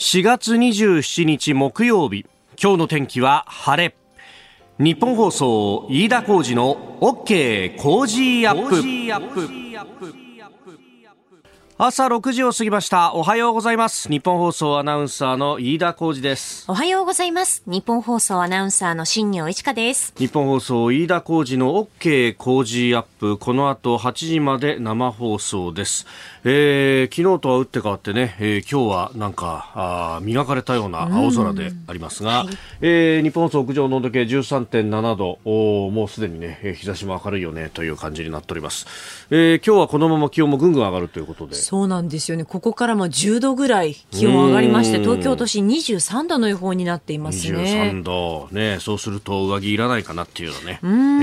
[0.00, 2.24] 4月27日木曜日。
[2.58, 3.94] 今日の天気は晴れ。
[4.78, 10.29] 日本放送飯田浩二の OK 工事アップ。
[11.82, 13.14] 朝6時を過ぎました。
[13.14, 14.10] おはようございます。
[14.10, 16.66] 日本放送アナウンサーの飯田浩二です。
[16.68, 17.62] おはようございます。
[17.64, 20.12] 日本放送アナウンサーの新業一華です。
[20.18, 23.38] 日本放送飯田浩二の OK 工事アップ。
[23.38, 26.06] この後8時まで生放送です。
[26.44, 32.48] えー、昨日とは打って変わってね、えー、今日はなんかあ磨かれたような青空でありますが、はい、
[32.82, 35.38] えー、日本放送屋上の温度計13.7度。
[35.46, 37.70] おもうすでにね日差しも明るいよね。
[37.72, 38.86] という感じになっております、
[39.30, 42.44] えー、今日はこのまま気温もぐんぐん上がるということでそうなんですよね。
[42.44, 47.92] ここからも10度ぐらい気温上がりまして東京都心23度の予報になっていますね。
[47.92, 48.48] 23度。
[48.50, 50.80] ねそうすると上着いらないかなっていうのね。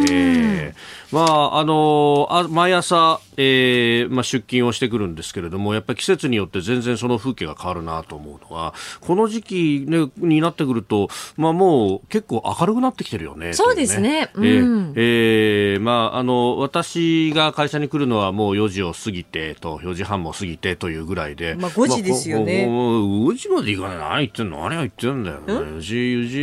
[0.09, 13.51] えー、まああのあ毎朝、えーまあ、出勤をしてくるんですけれどもやっぱり季節によって全然その風景が変わるなと思うのはこの時期、ね、になってくると、まあ、もう結構明るくなってきてるよね。
[13.51, 14.31] そうですね。
[14.33, 22.65] うん、えー、えー、まあ、あの私が会社に来るのはもう4時を過ぎてと4時半も過ぎてというぐらいで、まあ、5時ですよね。
[22.67, 23.97] まあ、5時まで行かない。
[23.97, 25.53] 何言ってんの何が言ってんだよ、ね。
[25.53, 26.35] 4時、4時、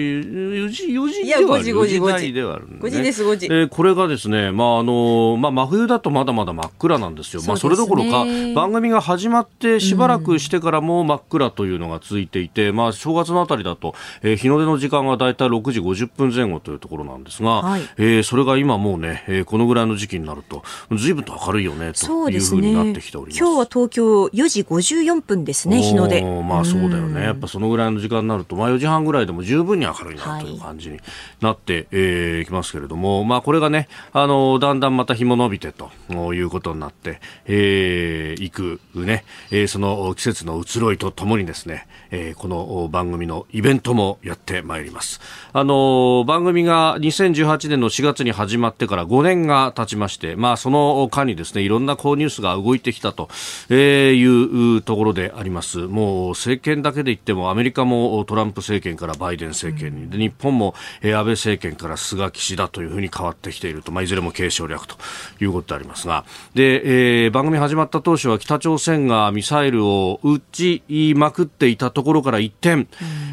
[0.59, 1.65] 4時、4時ではある。
[1.65, 2.77] 5時、5時ではある、ね。
[2.81, 3.47] 5時です、5時。
[3.47, 7.43] えー、これがですね、まあ、あの、まあ、真冬だとまだまだ真っ暗なんですよ。
[7.47, 23.39] まあ、それどころか、番組が始まってしばらくしてからも真っ暗というのが続いていて、まあ、正月のあたりだと、えー、日の出の時間がだいたい6時50分前後というところなんですが、はい、えー、それが今もうね、えー、このぐらいの時期になると、ずいぶんと明るいよね、というふうになってきております。
[23.39, 26.23] 今日は東京4時54分ですね、日の出。
[26.23, 27.25] まあそうだよね。
[27.25, 31.01] やっぱそのぐらいの時間になると、まあ4時半ぐらいでも十分に明るいなという感じに
[31.41, 35.91] なって、はい、えー、きますけれども、まあこれがね、あの、だんだんまた日も伸びてと
[36.35, 45.21] いうことになって、えー、いくね、えー、その季節の移ろいとともにですね、えー、この番組のイベントもやってまいります。
[45.53, 53.29] あの、番組が2018年の4月に始まってから5年が経ちまして、まあその間にですね、いろんなこうニュースが動いてきたと
[53.71, 55.79] いうところであります。
[55.79, 64.97] もう政権だけで言ってもアメリカもトランプ政権からバイデン政権に、で日本も、えー、安倍政権から菅岸田というふうに変わってきていると、まあいずれも継承略と
[65.41, 72.87] いうことでありますが、で、えー、番組始まった当初は北朝鮮がミサイルを撃ちまくっていたところから一転、うん、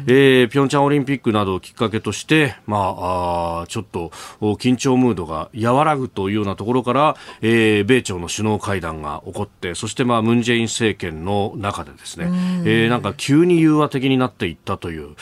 [0.06, 4.10] えー、ピョンチャンオリンピックなどをきっかけとして、まあ、あちょっと
[4.40, 12.34] 緊張ムードが和らぐというようなところから、えー、米朝の首脳会談が起こって、そしてまあムン・ジェイン政権の中でですね、うん、
[12.66, 15.14] えー、なんか急に融和的になっていったという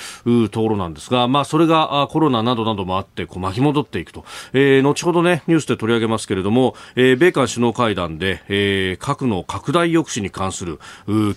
[0.49, 10.79] ところなんですが、まあ、それがコロナなどなどもあってこう巻き戻っていくと、えー、後ほどねニュースで取り上げますけれども、えー、米韓首脳会談で、えー、核の拡大抑止に関する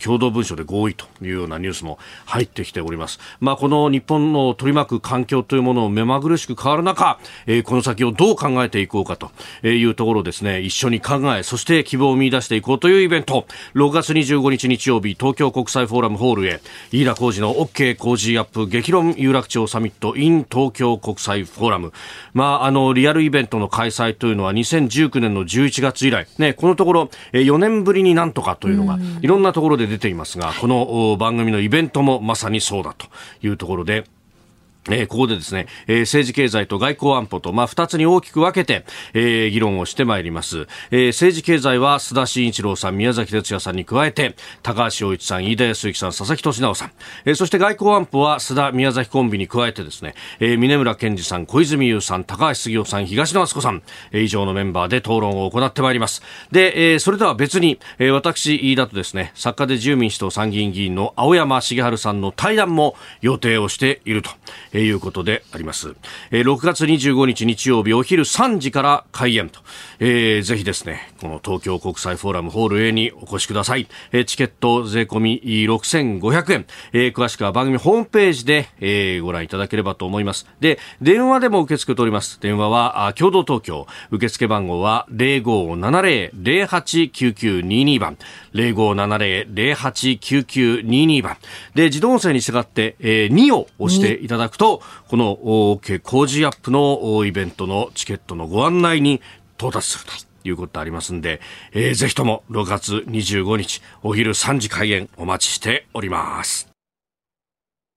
[0.03, 3.19] 共同文書で合意というようなニュースも入ってきております。
[3.39, 9.31] まあ、この日本の取り巻く環境というものを目まぐるしく変わる中、えー、この先をどう考えていこうかと
[9.67, 21.93] いうところですね、一緒に考え、そして希望を見出していこうというイベント、6月25日日曜日、東京国際フォーラムホールへ、飯田浩二の OK 工事アップ激論有楽町サミット in 東京国際フォーラム。
[22.33, 33.07] まあ、あの、リアルイベントの開催というのは2019年の11月以来、ね、このところ、4年ぶりになんとかというのが、いろんなところで出ていますが、この番組のイベントもまさにそうだと
[33.41, 34.05] いうところで、
[34.89, 40.67] えー、ここでですね、えー、政治経済と外交安保と、まあ、二つに大きく分けて、えー、議論をしてまいります。
[40.91, 46.91] えー、政治経済は須田慎一郎さん、宮崎哲也さんに加えて、高橋洋一さん、飯田康之さん、佐々木俊直さん、
[47.25, 56.21] えー、そして外交安保は須田宮崎コンビに加えてですね、えー、峰村健二さん、小泉優さん、高橋杉雄さん、東野敦子さん、えー、以上のメンバーで討論を行ってまいります。
[56.51, 64.31] で、えー、それでは別に、えー、私、飯田とですね、作家で自由民主党参議院議員の青山茂春さんの対談も予定をしていると。
[64.73, 65.95] え、いうことであります。
[66.31, 69.59] えー、6月25日日曜日お昼3時から開演と、
[69.99, 73.87] えー、ぜひですね、この東京国際フォーラムホール A にお越しください。
[74.11, 80.47] えー、チケット税込み6500円、えー、詳しくは番組ホームページで、えー、ご覧いただければと思います。
[80.59, 82.39] で、電話でも受け付けております。
[82.41, 88.17] 電話は、あ共同東京、受付番号は0570-089922番、
[88.53, 91.37] 0570-089922番。
[91.75, 99.21] で、自動音声に従って、えー、2を押していただくと、この OK 工事アップのイベントのチケットのご案内に
[99.57, 100.11] 到達すると。
[100.45, 101.39] いうことありますんで、
[101.71, 106.72] えー、ぜひとも6月25日お昼3時開演お待ちしております。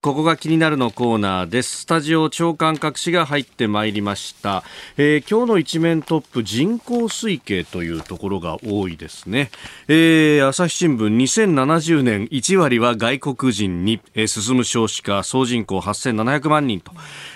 [0.06, 1.78] ここが気になるのコーナーです。
[1.78, 4.62] スタジオ長官各紙が入ってまいりました。
[4.96, 9.50] えー、今日の一面トップ人口推計というところが多いですね。
[9.88, 16.92] えー、朝日新聞2070年1割は外国人に、えー、進む少子化総人口8700万人と、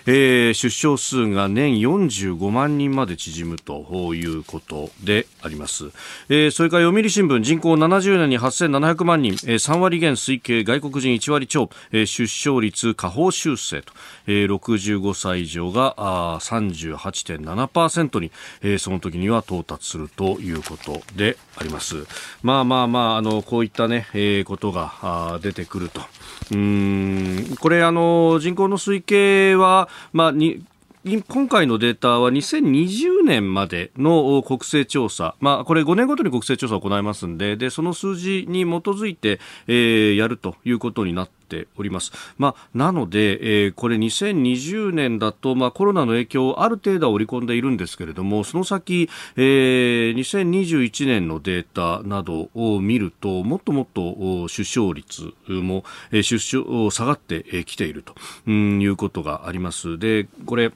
[0.07, 5.87] えー、出生数が年45万人まで縮むということであります。
[6.29, 13.93] えー、それから読売新聞人口70年に8700万人、えー、3割減推計外国人1割超、えー、出生率下方修正と、
[14.27, 15.95] えー、65歳以上が
[16.41, 18.31] 38.7%に、
[18.63, 22.07] えー、その時には到達するということであります。
[22.43, 26.03] まあまあまあ、あの、こういったね、えー、ことが出てくると。
[26.53, 30.65] うんこれあの人口の推計は、まあ、に
[31.29, 42.13] 今回のデータは2020年までの国勢調査、まあ、これ5年ごとに国勢調査を行いますんで、で、その数字に基づいて、えー、やるということになってております。
[42.39, 59.99] まあ、なので、えー、これ2020年だと、まあ、コロナの影響をある程度は織り込んでいるんですけれども、その先、えー、2021年のデータなどを見ると、もっともっと出生率も、え出生、下がってきているということがあります。
[59.99, 60.73] で、これ、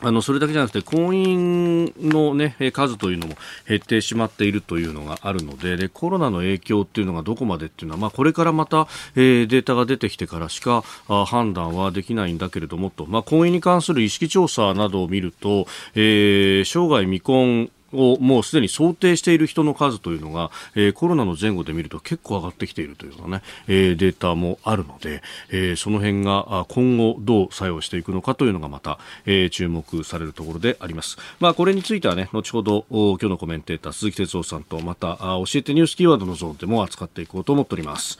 [0.00, 3.34] あのそれだけじゃなくて婚姻の、ね、数というのも
[3.66, 8.86] 減ってしまっているというのがあるのででコロナの影響っていうのがどこまでっていうのは、まあ、これからまた、
[9.16, 10.82] えー、データが出てきてからしか
[11.26, 31.16] 判断はできないんだけれどもと、まあ、婚姻に関する意識調査などを見ると、えー、生涯未婚をもうすでに想定している人の数というのが、えー、コロナの前後で見ると結構上がってきているというようなね、えー、データもあるので、えー、その辺が今後どう作用していくのかというのがまた、えー、注目されるところであります。
[31.40, 38.18] まあ、これについてはね、後ほど今日のコメンテーター鈴木哲夫さんとまた教えてニュースキーワードのゾーンでも扱っていこうと思っております。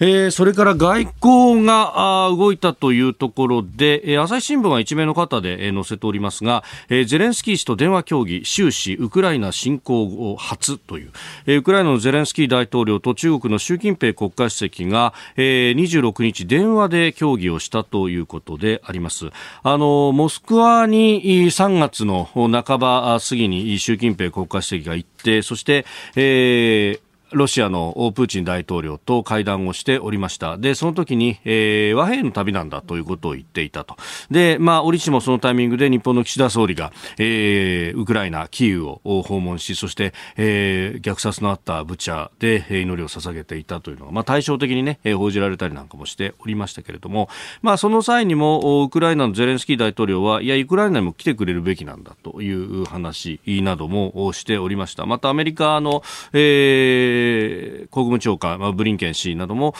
[0.00, 11.12] えー、それから外交が動いたというところで、えー、朝日新聞は一面の方で、えー、載せておりますが、えー、ゼレンスキー氏と電話協議終始ウクライナ侵攻後初という、
[11.46, 19.30] えー、ウクライナのゼレンスキー大統領と中国の習近平国家主席が、えー、26日電話で協議をしたということであります。
[19.62, 25.86] あのモスクワに3月の半ば過ぎに習近平国家主席が行ってそして、
[26.16, 30.56] えー、ロシアのプーチン大統領と会談をしておりました。
[30.58, 33.96] で、その時に、えー、和平の旅なんだということを言っていたと。
[34.30, 47.28] で、まあ、折しもそのタイミングで日本の岸田総理が、えー、ウクライナ、キーウを訪問し、そして、えー、虐殺のあったブチャで祈りを捧げていたというのが、まあ、対照的にね、報じられたりなんかもしておりましたけれども、
[47.62, 55.06] まあ、その際にも、ウクライナのゼレンスキー大統領は、いや、ウクライナにも来てくれるべきなんだという話などもしておりました。
[55.06, 59.74] また、アメリカの、えーえー、国務長官、まあ、ブリンケン氏なども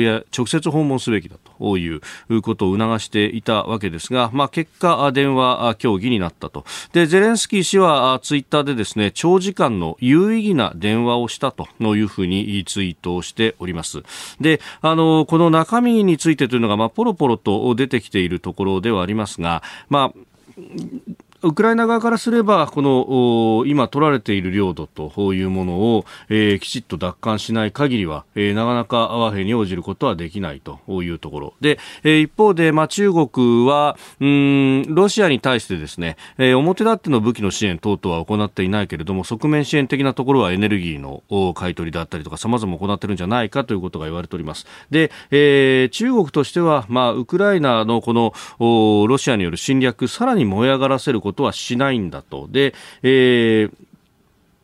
[0.00, 2.00] いや直接訪問すべきだという
[2.42, 6.64] ことを促していたわけですが、まあ、結果、電話協議になったと。
[6.92, 14.02] でゼレンスキー氏はツイッターでですね長時間の有意義な電話をしたというふうにツイートをしております。
[14.40, 20.32] であのこの中身についてというのが、まあ、ポロポロと出てきているところではありますが、まあ
[21.42, 31.54] ウクライナ側からすれば、この今取られている領土というものを、えー、きちっと奪還しない限りは、えー、なかなか和平に応じることはできないというところ。
[31.60, 41.22] で、えー、一方で、まあ、中国はうんロシアに対してですね、えー、表立っての武器の支援等々は行っていないけれども側面支援的なところはエネルギーの
[41.54, 44.66] 買い取りだったりとか様々行っているんじゃないかということが言われております。
[44.90, 48.32] で、えー、中国としては、まあ、ウクライナのこの
[49.06, 52.48] ロシアによる侵略さらに燃え上がらせることことはしないんだと。
[52.48, 53.91] で、えー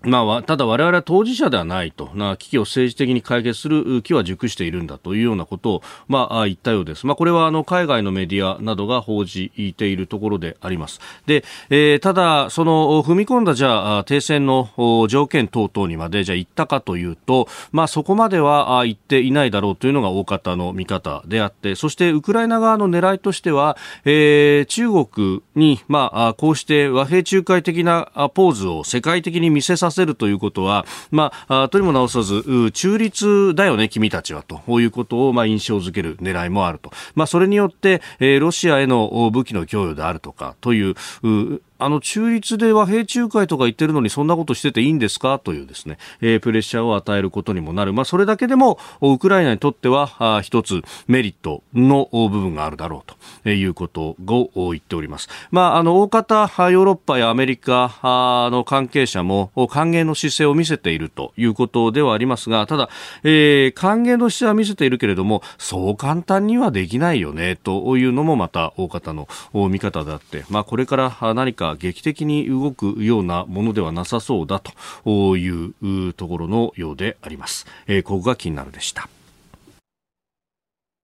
[0.09, 7.07] まあ、ただ我々は当事者ではないと、な危機を政治的に解決する気は熟しているんだというようなことを、まあ、言ったようです。
[7.07, 11.01] まあ、これはあの海外のメディアなどが報じているところであります。
[11.27, 14.71] で、えー、ただ、その踏み込んだじゃあ停戦の
[15.09, 36.91] 条件等々にまでじゃあ行ったかというと、まあ、そこまでは言っていないだろうというのが大方の見方であって、そしてウクライナ側の狙いとしては、えー、中国に、まあ、こうして和平仲介的なポーズを世界的に見せさせせるということは、まあ、とにも直さず、中立だよね、君たちは、ということを、まあ、印象づける狙いもあると。
[37.15, 40.95] まあ、それによって、えー、ロシアへの武器の供与であるとか、という、
[41.79, 45.39] あの中立で和平仲介とか言ってるのにそんなことしてていいんですか？
[45.39, 47.93] というですね、えー、プレッシャーを与えることにもなる。
[47.93, 53.13] まあ、それだけでもウクライナにとっては一つメリットの部分があるだろう。
[53.45, 55.29] ということを言っております。
[55.51, 57.91] まあ、あの大方ヨーロッパやアメリカ
[58.53, 61.09] の関係者も歓迎の姿勢を見せている。
[61.09, 62.91] ということではありますが、ただ、
[63.25, 67.57] えー、歓迎の姿勢は見せているけれども、そう簡単にはできないよね。
[67.57, 69.27] というのもまた大方の
[69.69, 77.67] 見方であって、まあ、これから何かが劇的に動くようなものではなさそうだというところのようであります。
[77.87, 79.09] えー、ここが気になるでした。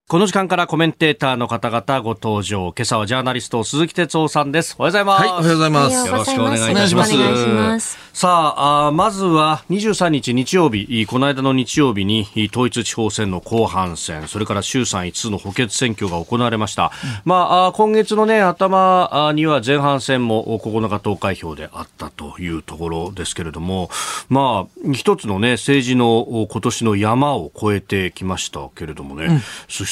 [0.07, 2.75] この時間からコメンテーターの方々ご登場。
[2.77, 4.77] 今朝はジャーナリスト鈴木哲夫さんです。
[4.79, 5.23] おはようございます。
[5.23, 6.07] はい、おはようございます。
[6.07, 7.17] よろしくお願いいたします。
[7.17, 16.93] ますさああ、まずは23日日曜日、この間の日曜日に統一地方選の後半戦、それから衆参5つの補欠選挙が行われました。
[17.03, 23.89] うん、まあ、今月のね、頭には前半戦も9日投開票であったというところですけれども、
[24.29, 29.41] まあ、一つのね、政治の今年の山を越えてきましたけれどもね、うん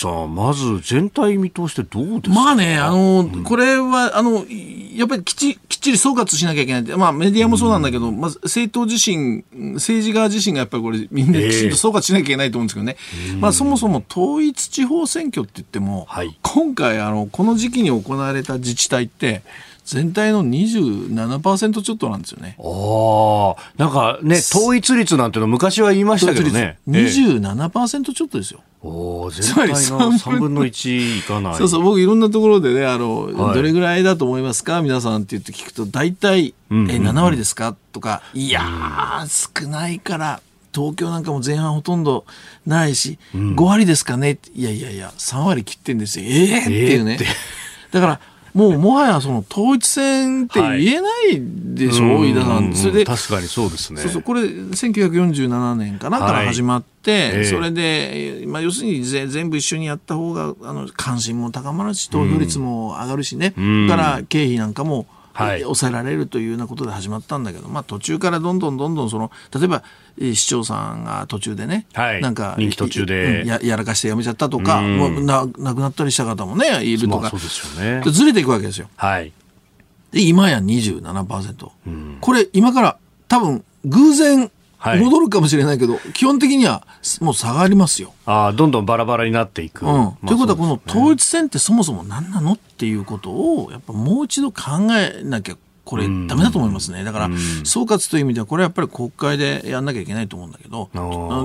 [0.02, 2.30] さん、まず全体見通してどうですか？
[2.30, 4.44] まあね、あの、うん、これは、あの、
[4.94, 6.96] やっぱりきちきっちり総括しなきゃいけない。
[6.98, 9.44] まあメディアもそうなんだけど、うん、まず政党自身、
[9.74, 12.96] 政治家自身がやっぱりこれみんなきちんと総括しなきゃいけないと思うんですけどね。
[13.30, 19.42] えー、まあそもそも統一地方選挙って言っても、はい、今回あの、この時期に行われた自治体って、
[19.84, 22.56] 全体の27%ちょっとなんですよね。
[22.58, 26.78] ああ、なんかね、統一率なんての昔は言いましたけどね。
[26.88, 28.60] 27%ちょっとですよ。
[28.84, 31.54] お全体の3分の1いかない。
[31.54, 34.82] そうそう、僕いろんなところでね、あの、はい、どれぐらいだと思いますか？
[34.82, 37.76] 皆さんって言って聞くと、大体、うんうんうん、え、7割ですか？
[37.92, 40.40] とか、いやー、少ないから、
[40.74, 42.24] 東京なんかも前半ほとんど
[42.66, 44.38] ないし、うん、5割ですかね？
[44.54, 46.26] いやいやいや、3割切ってんですよ。
[46.26, 47.18] ええー、っていうね。
[47.92, 48.20] だから、
[48.54, 52.74] もうもはやその統一戦って言えないでしょ、はい、飯田さん。
[52.74, 54.00] それで、確かにそうですね。
[54.02, 63.54] そうそう、これ1947年かな、から始まって、それで、まあ要するに全部一緒にやった方が、あの、関心も高まるし、投票率も上がるしね。
[63.88, 69.82] だから経費なんかも、はい、抑えられるというようなことで始まったんだけど、まあ、途中からどんどんどんどんその例えば
[70.18, 73.44] 市長さんが途中でね、はい、なんか人気途中で。
[73.46, 78.88] ややらかして辞めちゃったとか、もうな亡くなったりした方もねいるとか、そうですよね、ずれていくわけですよ。
[78.96, 79.32] はい、
[80.12, 82.98] で今や27%、うん、これ今から
[83.28, 84.50] 多分偶然
[84.84, 86.86] 戻るかもしれないけど、はい、基本的には
[87.20, 88.12] もう下がりますよ。
[88.26, 89.86] ああ、どんどんバラバラになっていく。
[89.86, 89.92] うん。
[89.92, 94.62] まあ、ということは、この統一選ってそもそも何なのっていうことを、やっぱもう一度考
[94.96, 97.02] えなきゃこれ、ダメだと思いますね。
[97.02, 97.30] だから、
[97.64, 100.90] 総括という意味では、これはやっぱり国会でやんなきゃいけないと思うんだけど、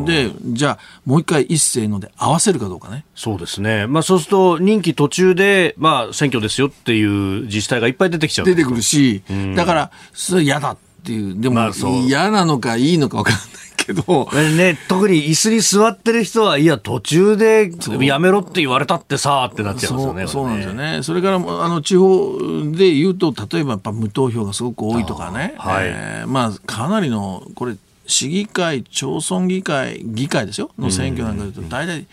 [0.06, 3.04] で、じゃあ、もう一回一斉ので合わせるかどうかね。
[3.16, 3.88] そうですね。
[3.88, 8.46] まあ、そうすると、任期途中で、まあ、選挙ですよっていう自治体がいっぱい出てきちゃう。
[8.46, 9.24] 出てくるし、
[9.56, 11.72] だから、それ嫌だっていう、でも、
[12.06, 13.68] 嫌なのかいいのか分かんない。
[13.88, 14.30] けど。
[14.34, 20.28] ね、特に椅子に座ってる人は、いや、途中でやめろって言われたってさ、ってなっちゃいますよね。
[20.28, 21.00] そうなんですよね。
[21.04, 22.38] それから、あの、地方
[22.74, 25.56] で言うと、例えばやっぱ無投票がすごく多いとかね。
[25.58, 27.76] はい、えー、まあ、かなりの、これ、
[28.06, 32.06] 市議会、町村議会、議会ですよ、の選挙なんかで言うと、大体、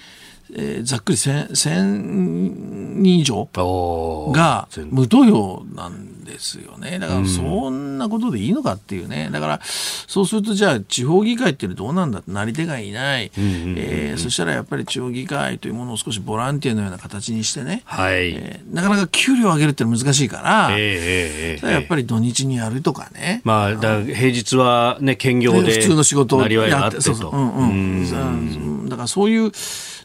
[0.52, 3.48] えー、ざっくり 1000, 1000人以上
[4.32, 6.98] が無投票なんですよね。
[6.98, 9.30] だからそんなことでいいのかっていうね。
[9.32, 18.30] だからそうするとじゃあ地方議会ってどうなんだなり手がいない、えそしたらやっぱり地方議会というものを少しボランティアのような形にしてね、はい。
[18.30, 23.40] えー、なかなか給料を上げるって難しいから、えー、やっぱり土日にやるとかね。
[23.44, 27.66] まあ、だ平日はね、兼業で普通の仕事をやってそうそう、うんう
[28.84, 29.52] ん、だからそういう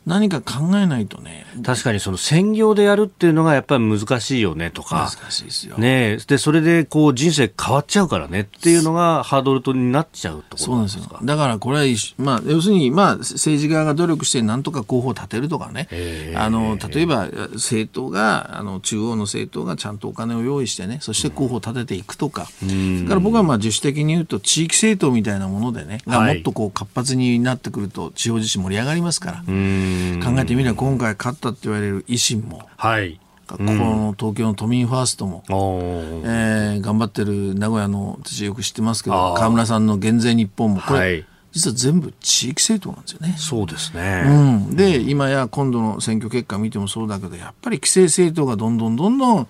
[0.06, 1.46] 何か考えないとね。
[1.63, 5.12] 確かにその専業でやるっていうのがやっぱり難しいよねとか。
[5.20, 5.77] 難しいですよ。
[5.77, 11.20] ねで、それでこう人生変わっちゃうからねっていうのがハードルとになっちゃうところなんですか。
[11.24, 11.84] だからこれは、
[12.18, 15.88] まあ、要するに、まあ、政治家が努力してなんとか候補を立てるとかね。
[16.36, 22.48] あの、例えば政党が、あの、中央の政党がちゃんとお金を用意してね、そして候補を立てていくとか。
[22.63, 29.44] うん、だから僕はまあ自主的に言うと地域政党みたいなものでね、がもっとこう活発になってくると地方自治盛り上がりますから。
[29.48, 40.82] うん考えてみれば今回勝ったって言われる維新も、はい、ここの東京の都民ファーストも、うん、えー、頑張ってる名古屋の私よく知ってますけど河村さんの減税日本も。
[40.82, 43.36] これ、はい、実は全部地域政党なんですよね。
[43.38, 44.24] そうですね。
[44.25, 44.29] う
[44.74, 49.48] ん、で、今や今度の選挙結果見てもそうだけどやっぱり規制政党がどんどんどんどん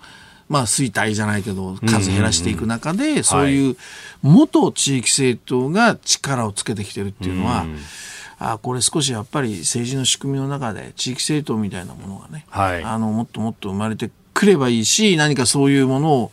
[0.48, 3.76] まあ、衰退じゃないけど数減らしていく中で、そういう
[4.20, 7.76] 元地域政党が力をつけてきてるっていうのは、うん
[8.42, 16.32] あこれ少しやっぱり政治の仕組みの中で地域政党みたいなものがね、はい、あのもっともっと生まれてくればいいし何かそういうものを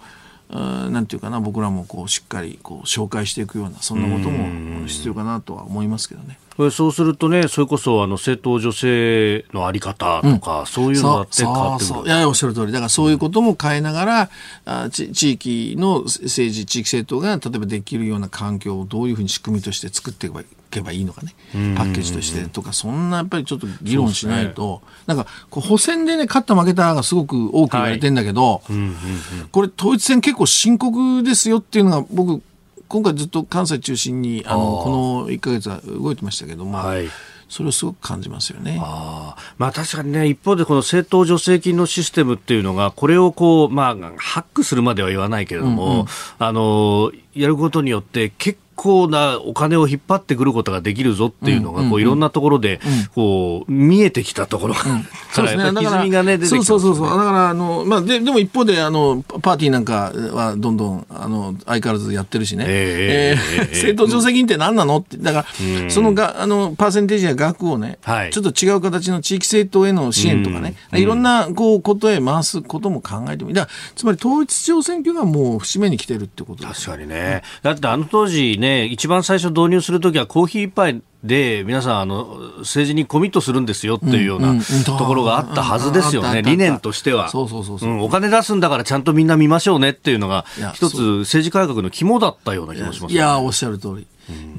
[0.89, 6.39] なんていうかな僕らもこうしっかりこう紹介していくようなそんなことも必要かなとは思いますけどね。
[6.71, 12.05] そうするとね、それこそあの政党女性のあり方とか、うん、そういうのだって変わってくる。
[12.05, 12.71] いやおっしゃる通り。
[12.71, 14.29] だからそういうことも変えながら、
[14.65, 21.33] あ地域の政治、地域政党が例えばできるような環境をどういうふうに仕組みとして作っていけばけばいいのかね、
[21.75, 29.49] パッケージとしてとか、そんなやっぱりちょっと議論しないと、ね、なんかこう補選でね、勝った負けたがすごく多く言われてんだけど、はい。
[29.51, 32.41] これ、統一戦結構深刻ですよっていうのが、僕、
[32.87, 36.77] 今回ずっと関西中心にあのこの1か月は動いてましたけども。
[36.77, 37.09] はい
[37.49, 38.77] それをすごく感じますよね。
[38.81, 46.05] あまあ確かにね、一方でこの政党助成金のシステムっていうのが、これをこう、まあ、ハックするまでは言わないけれども、うんうん、
[46.39, 52.79] あの、やることによって結構なお金を引っ張ってくることができるぞっていうのが、こういろんなところで、
[53.15, 55.01] こう、見えてきたところから、
[55.33, 55.71] そうですね。
[55.81, 57.09] 歪みがね、出てきた、そうそうそう。
[57.09, 62.65] だから、あの、まあ、で、でも一方で、あの、パーティーなんかはどんどん、あの、相変わらずやってるしね。
[62.67, 73.55] えー、えー、 政党助成金って何なのって、だから、そのが、あの、パーセンテージや額をね、はい、ちょっと違う形の地域政党への支援とかね、いろんな、こう、ことへ回すことも考えてもいい。
[73.55, 77.41] だつまり統一地方選挙がもう節目に来てるってこと確かにね。
[77.63, 82.25] だってあの当時ね、一番最初導入するときはコーヒー一杯で皆さんあの
[82.59, 84.55] 政治にコミットするんですよっていうような
[84.85, 87.29] ところがあったはずですよね、理念としては。
[87.33, 94.07] お金出すんだからちゃんとみんな見ましょうねっていうのが一つ政治改革の肝だったような気もします、ね、いやおっしゃる通り。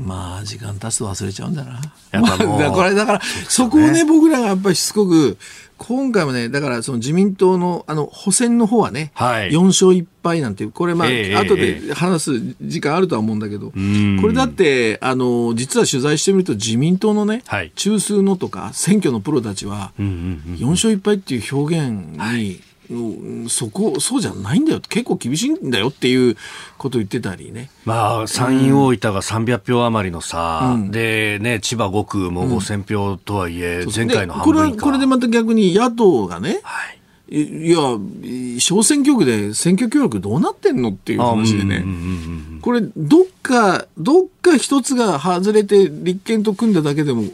[0.03, 1.81] まあ時間経つと忘れちゃうんだな。
[2.11, 5.37] やっぱもうこ れだからそこをね僕らがやっぱりしつこく
[5.79, 13.77] 今回もね、だからその自民党のあの補選の方はね、はい、4勝1敗なんていう、これ、まあ、えー、後で話す時間あるとは思うんだけど、こ
[14.27, 22.61] れだって、あの実は取材してみると、自民党のね、はい、中枢のとか、選挙のプロたちは、4勝1敗っていう表現に、はい
[23.49, 24.81] そこそうじゃないんだよ。
[24.81, 26.37] 結構厳しいんだよっていう
[26.79, 27.71] ことを言ってたりね。
[27.85, 36.99] まあ、参院大分が300票余りの差、うん、で、ね、千葉5区も5000票とはいえ、前回の半分これこれでまた逆に野党がね、はい、
[37.31, 37.79] いや、
[38.59, 41.85] 小選挙区で選挙協力どうなってんのっていう話でね、
[42.63, 47.25] これ、どっか、どっか一つが外れて立憲と組んだだけでも、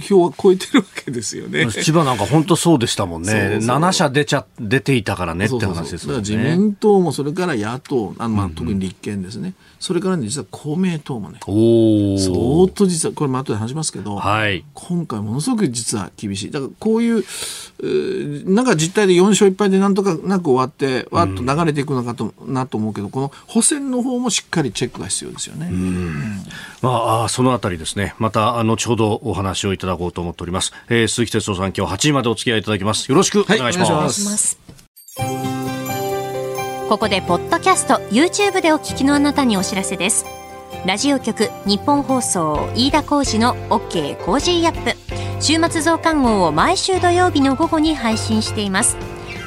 [0.00, 1.70] 票は超えてるわけですよね。
[1.72, 3.30] 千葉なんか本当そうでしたもんね。
[3.30, 6.20] そうそう7社出ちゃ、出ていたからねって話ですもんね。
[6.20, 9.40] 自民党もそれから野党、あまあ、特に立憲ですね。
[9.40, 16.50] うんうんそれからね、実は公明党もね、相当実は、これも後で話しますけど、はい、今回ものすごく実は厳しい。
[16.52, 17.24] だからこういう、
[18.48, 25.68] なんか実態で4勝1敗でなんとかなく終わって、わっと流れていくのかと、なと思うけど、この補選の方もしっかりチェックが必要ですよね。
[25.68, 26.42] うん、
[26.80, 30.72] まあ、そのあたりですね、また後ほどお話をいただこうと思っております。
[30.90, 33.10] えー、鈴木哲夫さん、今日8時までお付き合いいただきます。
[33.10, 33.90] よろしくお願いします。
[33.90, 35.61] はい、お願いします
[36.92, 40.26] ここでポッドキャスト YouTube でお聞きのあなたにお知らせです。
[40.84, 45.42] ラジオ局日本放送飯田浩司の OK Cozy up。
[45.42, 48.98] 週末増刊号を毎週土曜日の午後に配信しています。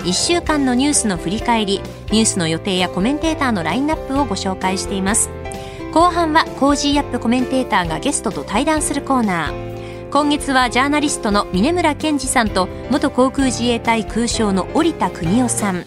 [0.05, 5.29] 1週間のニュースの振り返りニュースの予定やコメンテーターのラインナップをご紹介しています。
[5.93, 10.09] 後半はコージーアップコメンテーターがゲストと対談するコーナー。
[10.09, 15.85] 今月はジャーナリストの峯村健司さんと元航空自衛隊空将の織田邦男さん。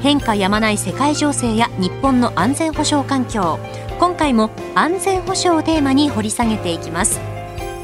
[0.00, 3.58] 変化やまない世界情勢や日本の安全保障環境。
[3.98, 7.20] 今回も安全保障をテーマに掘り下げていきます。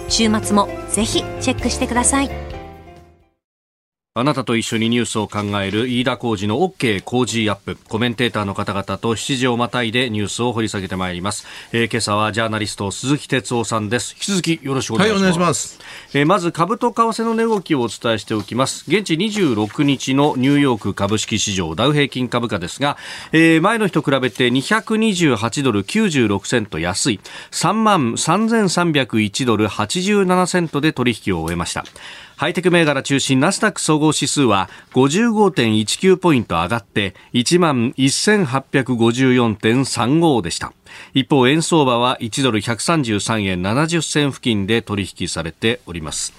[0.08, 2.51] 週末もぜひチェックしてください。
[4.14, 7.78] あなたと一緒にニュースを考える飯田浩二の OK 工事アップ。
[7.88, 11.46] コメンテーターの方々と7時をまたいでニュースを掘り下げてまいります。
[11.72, 14.12] えー、今朝はジャーナリスト鈴木哲夫さんです。
[14.12, 15.24] 引き続きよろしくお願いします。
[15.24, 15.80] はい、ます。
[16.12, 18.84] えー、まず株と為替の値動きをお伝えしておきます。
[18.86, 22.98] 現地26日のニューヨーク株式市場ダウ平均株価ですが、
[23.32, 27.20] えー、前の日と比べて228ドル96セント安い
[27.50, 31.86] 3万3301ドル87セントで取引を終えました。
[32.42, 40.72] ハイテク銘柄中心ナスダック総合指数は55.19ポイント上がって1万1854.35でした。
[41.14, 46.32] 一方、円相場は1ドル133円70銭付近で取引されております。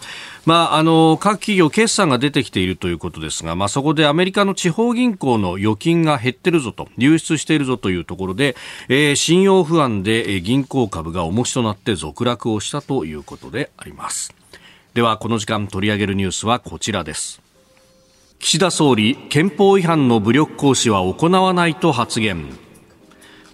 [0.46, 8.58] まあ、あの各企業決算が出てきているということですが、まあ、そこでアメリカの地方銀行の預金が減ってるぞと流出しているぞというところで、
[8.90, 14.43] えー、信用不安で銀行株が重しとなって続落をしたということであります。
[14.94, 17.42] ではこの時間取り上げるニュースはこちらです。
[18.40, 22.46] 岸田総理憲法違反の武力行使は行わないと発言。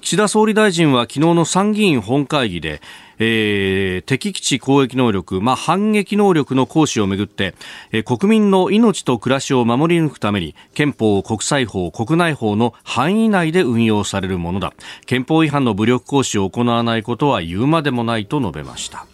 [0.01, 2.81] 岸田総理大臣は昨日の参議院本会議で
[3.19, 7.53] えー、敵基地攻撃能力、まあ、反撃能力の行使をめぐって、
[7.91, 14.73] えー、国民の命と暮らしを守り抜くために憲法、国際法、国内法の範囲内で運用されるものだ。
[15.05, 19.05] 憲法違反の武力行使を行わないことは言うまでもないと述べました。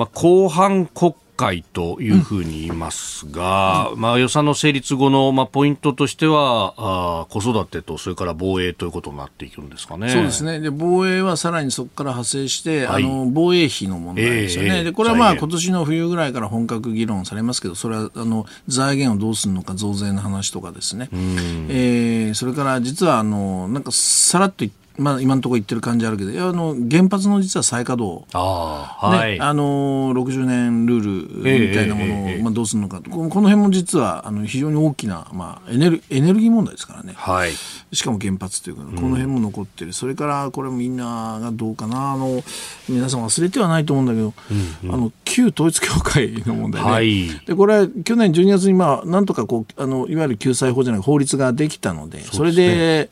[0.00, 10.08] まあ、後半国会というふうに言いますが、うん、まあ、予算の成立後の、まあ、ポイントとしてはあ子育てとそれから防衛ということになっていくんですかね。
[10.08, 10.58] そうですね。
[10.58, 28.26] で防衛はさらにそこから派生して、はい、あの防衛費の問題ですよね、えー、でこれはまあ今年の冬ぐらいから本格議論されますけどそれはあの財源をどうするのか増税の話とかですね、えー、それから実はあのなんかさらっと言ってまあ、今のところ言ってる感じあるけどあの原発の実は再稼働。
[28.32, 37.52] あ、はい、ね、あの60年ルールみたいなものを、えー、まあ、どうするのかこの辺も実はあの非常に大きな、まあ、エネルエネルギー問題ですからね、はい、
[37.92, 42.12] しかも原発というかこの辺も残ってる、うん、それからこれみんながどうかな。
[42.12, 42.42] あの
[42.88, 53.10] 皆さん忘れてはないと思うんだけど、うんうん、あの旧統一教会の問題ね、はい、でこれは去年12月に、まあ、なんとかこうあのいわゆる救済法じゃない法律ができたのでそれで。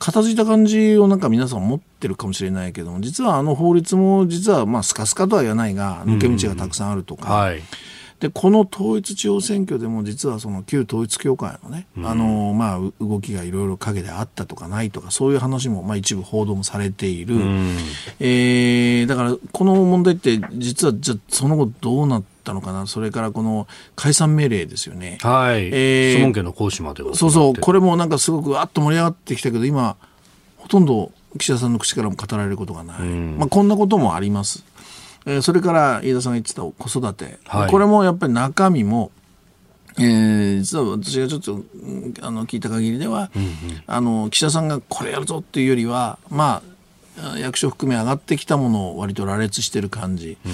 [0.00, 7.62] 片付いた感じをなんか皆さん持ってるかもしれないけども実はあの法律も実はまあスカスカとは言わないが抜け道がたくさんあるとか、はい、
[8.18, 17.36] でこの統一地方選挙でも実はその旧統一教会のね、あのまあ動きがいろいろ陰であったとかないとかそういう話もまあ一部報道もされている、
[18.20, 25.18] えー、だからこの問題って実はじゃその後どうなってったのかな、それからこの解散命令ですよね。
[25.22, 25.66] はい。
[25.72, 29.96] えー、質問権の行使までそうそう、これもなんかすごくあっと盛り上がってきたけど、今、
[30.56, 33.00] ほとんど岸田さんの口からも語られることがない。
[33.00, 34.64] まあ、こんなこともあります。
[35.26, 39.10] えー、それから飯田さんが言ってた子育て、はい、これもやっぱり中身も、
[39.98, 41.62] えー、実は私がちょっと
[42.22, 43.50] あの聞いた限りでは、うんうん、
[43.86, 46.69] あの岸田さんがこれやるぞっていうよりは、まあ、
[47.38, 50.52] 役所含め上がってきたものを割と羅列している感じ、うん、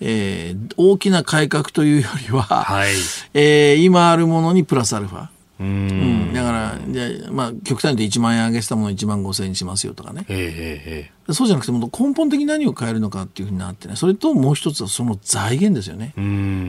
[0.00, 2.90] えー、大きな改革というよりは、はい、
[3.34, 5.28] えー、今あるものにプラスアルファ。
[5.60, 16.14] うん、だからじゃまあ、極端に言って1万円上げしたものを1万5千円にしますよとかね、えー、そうじゃなくても根本的に何を変えるのかっていうふうになってねそれともう一つはその財源ですよね。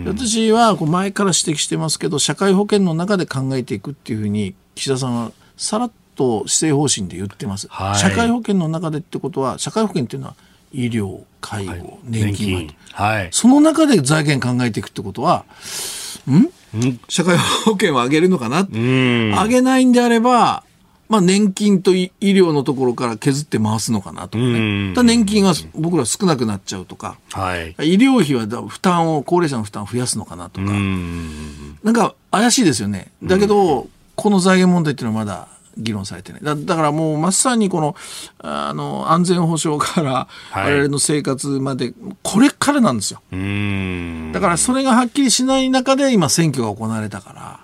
[0.05, 10.35] 私はこう前から指摘してますけど社会保険の中で考えていくっていうふうに岸田さんはさらっと施政方針で言ってます、はい、社会保険の中でってことは社会保険っていうのは
[10.71, 12.75] 医療介護、はい、年金。
[12.91, 15.45] はい、その中で財源考えていくってことは
[16.29, 16.49] ん？
[17.09, 18.67] 社会保険を上げるのかな？
[18.71, 20.63] 上げないんであれば
[21.09, 24.93] まあ、年金と医療のところから削って回すのかなとかね。
[24.95, 31.77] だ年金は僕ら少なくなっちゃうとか、はい、医療費は負担を、高齢者の負担を増やすのかなとか、ん。
[31.83, 33.11] なんか怪しいですよね。
[33.21, 36.41] だけど、この財源問題っていうのはまだ議論されてない。
[36.43, 37.95] だだからもうまさにこの、
[38.39, 43.21] あの、安全保障から我々の生活まで、これからなんですよ。
[44.33, 47.59] だからそれがはっきりしない中で今選挙が行われたから、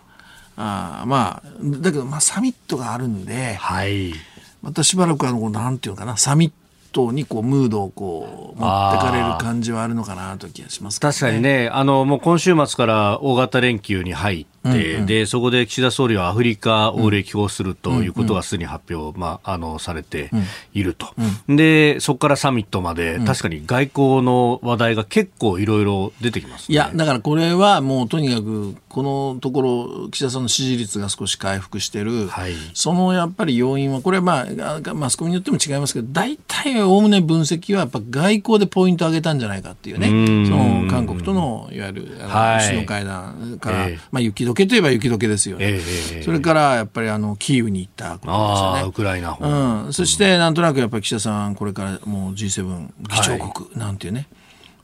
[0.57, 4.13] あまあ、だけどまあサミットがあるんで、はい。
[4.61, 6.51] またしばらくあの、なんていうかな、サミッ
[6.91, 20.29] トにこうムードをこう持ってかれる感じはあるのかなという気がします、ね、確かにね、あのもう今週末から大型連休に入って、うんうん、でそこで岸田総理はアフリカを歴訪するということがすでに発表、まあ、あのされて
[20.73, 21.07] いると、
[21.47, 40.07] うん、でそこからサミットまで、確かに外交の話題が結構いろいろ出てきます、ね、いやだからこれはもうとにかくこのところ岸田さんの支持率が少し回復してる、はい、そのやっぱり要因はこれはまあマスコミによっても違いますけど大体おおむね分析はやっぱ外交でポイントを上げたんじゃないかっていうね。
[40.47, 48.83] その韓国とのいわゆる首脳会談から、えー、まあ雪解けといえば雪解けですよね、えー、それからやっぱりあのキーウに行ったことですよね。
[48.89, 54.38] ウクライナうん、そしてなんとなくやっぱり岸田さんこれからもう G7 議長国なんていうね、はい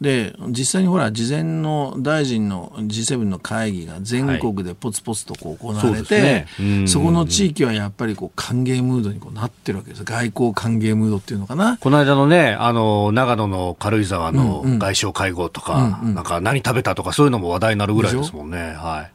[0.05, 10.03] で実際にほら事前の大臣の G7 の会議が全国でぽつぽつとこう行われて、はいそね、そこの地域はやっぱりこう歓迎ムードにこうなってるわけです。
[10.03, 11.79] 外交歓迎ムードっていうのかな。
[11.79, 18.75] この間のねあの長野の軽井沢の外相会合とか、うんうん、なんか何食べたとかそういうのも話題になるぐらいですもんね。
[18.77, 19.11] はい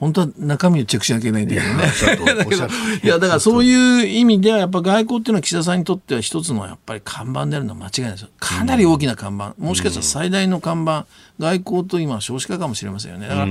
[0.00, 3.00] 本当は中身をチェックしなきゃいけないんだけどね。
[3.02, 8.28] いや、 だからそういう意味では、やっぱ外交っていうのは岸田さんにとっては一つのやっぱり看板であるのは間違いないですよ。
[8.38, 9.54] かなり大きな看板。
[9.58, 11.06] もしかしたら最大の看板。
[11.40, 13.28] 外交と今少子化かもしれませんよね。
[13.28, 13.48] だから、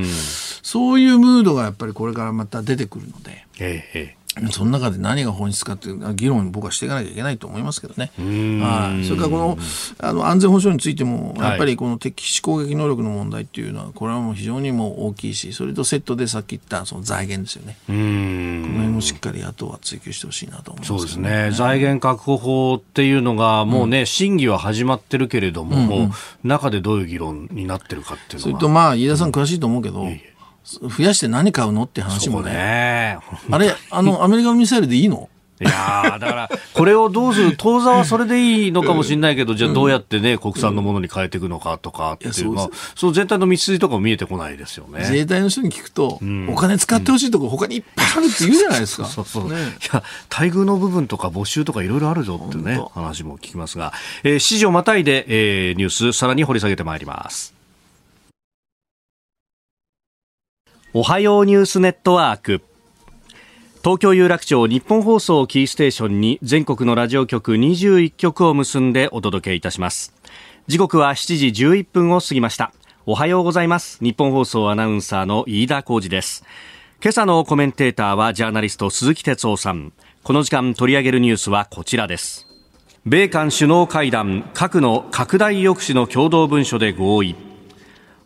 [0.61, 3.45] そういうムードがやっぱりこれからまた出てくるので。
[3.59, 4.17] ええ
[4.51, 8.11] その中で何が本質かっていう議論を僕はしていかなきゃいけないと思いますけどね。
[8.17, 9.57] はい、それからこの
[9.99, 17.77] あの安全保障についても、やっぱりこの敵視攻撃能力の問題っていうのは、これはもう非常にもう大きいし、それとセットでさっき言ったその財源ですよね。
[17.87, 21.51] この辺もしっかり野党は追及してほしいなと思います、ね、そうですね。
[21.51, 26.11] 財源確保法っていうのが、もうね、うん、審議は始まってるけれども、うんうん、
[26.43, 28.41] 中でどういう議論になってるかっていうのは。
[28.41, 30.19] それとまあ、飯田さん詳しいと思うけど、うん
[30.67, 32.51] 増やして何買うのって話もね。
[32.51, 33.17] ね。
[33.49, 35.29] あれ、あの、 アメリカのミサイルでいいの？
[35.59, 44.99] いやだから、これをどうする、当座はそれでいいのかもしれないけど、じゃあどうやってね、国産のものに変えていくのかとかっていうのは、その全体の道筋とかも見えてこないですよね。
[44.99, 49.05] 自衛隊の人に聞くと、お金使ってほしいとこ他にいっぱいあるって言うじゃないですか。
[49.09, 57.56] そうそういや、待遇の部分とか募集とかいろいろあるぞってね、話も聞きますが、えー、市場またいで、えー、ニュース、さらに掘り下げてまいります。
[60.99, 62.63] おはようニュースネットワーク。
[63.83, 70.11] 東京有楽町日本放送キーステーションに全国のラジオ局21局を結んでお届けいたします。
[70.65, 72.71] 時刻は7時11分を過ぎました。
[73.05, 74.03] おはようございます。
[74.03, 76.43] 日本放送アナウンサーの飯田浩二です。
[76.99, 79.93] 今朝のコメンテーターはジャーナリスト鈴木哲夫さん。
[80.23, 82.47] この時間取り上げるニュースはこちらです。
[83.05, 87.46] 米韓首脳会談核の拡大抑止の共同文書で合意。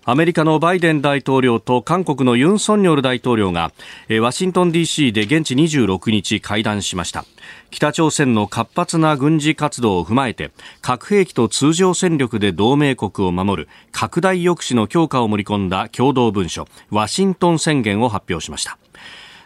[0.04, 3.72] アメリカのバイデン大統領と韓国のユン・ソンニョル大統領が
[4.20, 7.24] ワシントン DC で現地26日会談しました。
[7.70, 10.50] 北朝鮮の活発な軍事活動を踏まえて
[10.82, 18.80] 核兵器と通常戦力で同盟国を守る拡大抑止の強化を盛り込んだ共同文書ワシントン宣言を発表しました。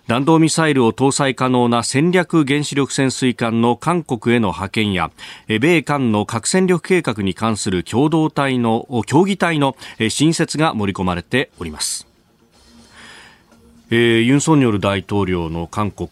[0.07, 5.09] 弾道ミサイルを搭載可能な戦略原子力潜水艦の韓国への派遣や
[5.47, 9.75] 米韓の核戦力計画に関する共同体の協議体の
[10.09, 12.07] 新設が盛り込まれております。
[13.91, 16.09] えー、ユン・ソンニョル大統領の韓国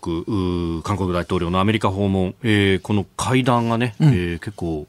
[0.83, 4.87] 韓国大統領のアメリカ訪問、えー、この会談がね、うん、えー、結構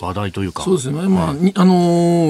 [0.00, 0.62] 話題というか。
[0.62, 1.74] そうですね、まあ、あの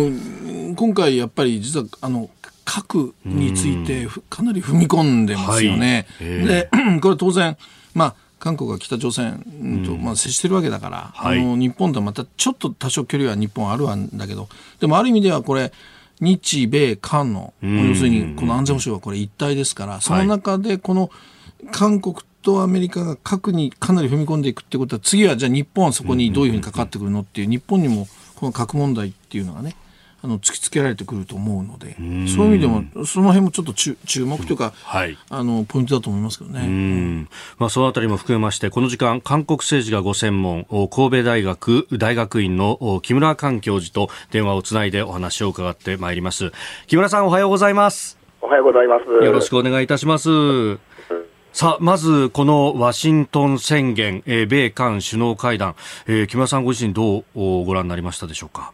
[0.06, 2.30] ー、今回やっぱり実はあの
[2.66, 6.06] 核についてかなり踏み込んでますよね。
[6.18, 6.68] はい、で
[7.00, 7.56] これ当然、
[7.94, 14.48] まあ韓国が北朝鮮と、まあ、接してるわけだから、あの日本とはまたちょっと多少距離は日本あるわんだけど
[14.78, 15.72] でもある意味ではこれ
[16.20, 21.10] 日米韓の要するにこの安全保障はこれ一体ですからその中でこの
[21.72, 29.74] 韓国とアメリカが核にかなり踏み込んでいくってことは次はじゃあ日本はそこにどういうふうに関わってくるのっていう日本にもこの核問題っていうのがね
[30.26, 31.94] あの突きつけられてくると思うので
[32.26, 37.28] そういう意味でもその辺もちょっと注目というか、はい、あのポイントだと思いますけどね、うん。
[37.58, 46.50] まあ、そのあたりも含めましてこの時間韓国政治がご専門神戸大学大学院の木村寛教授と電話をつないでお話を伺ってまいります。
[46.88, 48.18] 木村さんおはようございます。
[48.40, 49.24] おはようございます。
[49.24, 50.78] よろしくお願いいたします。
[51.52, 55.74] さあ、まず、このワシントン宣言、えー、米韓首脳会談、
[56.06, 58.72] えー、木村さんご自身どうご覧になりましたでしょうか？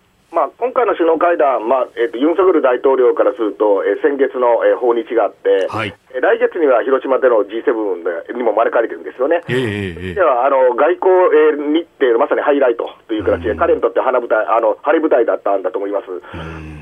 [0.72, 9.40] 今回の首脳会談、まあえーと、ユン・ソグル大統領からすると、えー、先月の、えー、訪日があって、はい、来月には広島での G7 でにも招かれてるんですよね。
[9.48, 16.12] えー、ではあの外交、えー、日程のまさにハイライトという形で、彼にとって花舞台あの晴れ舞台だったんだと思います。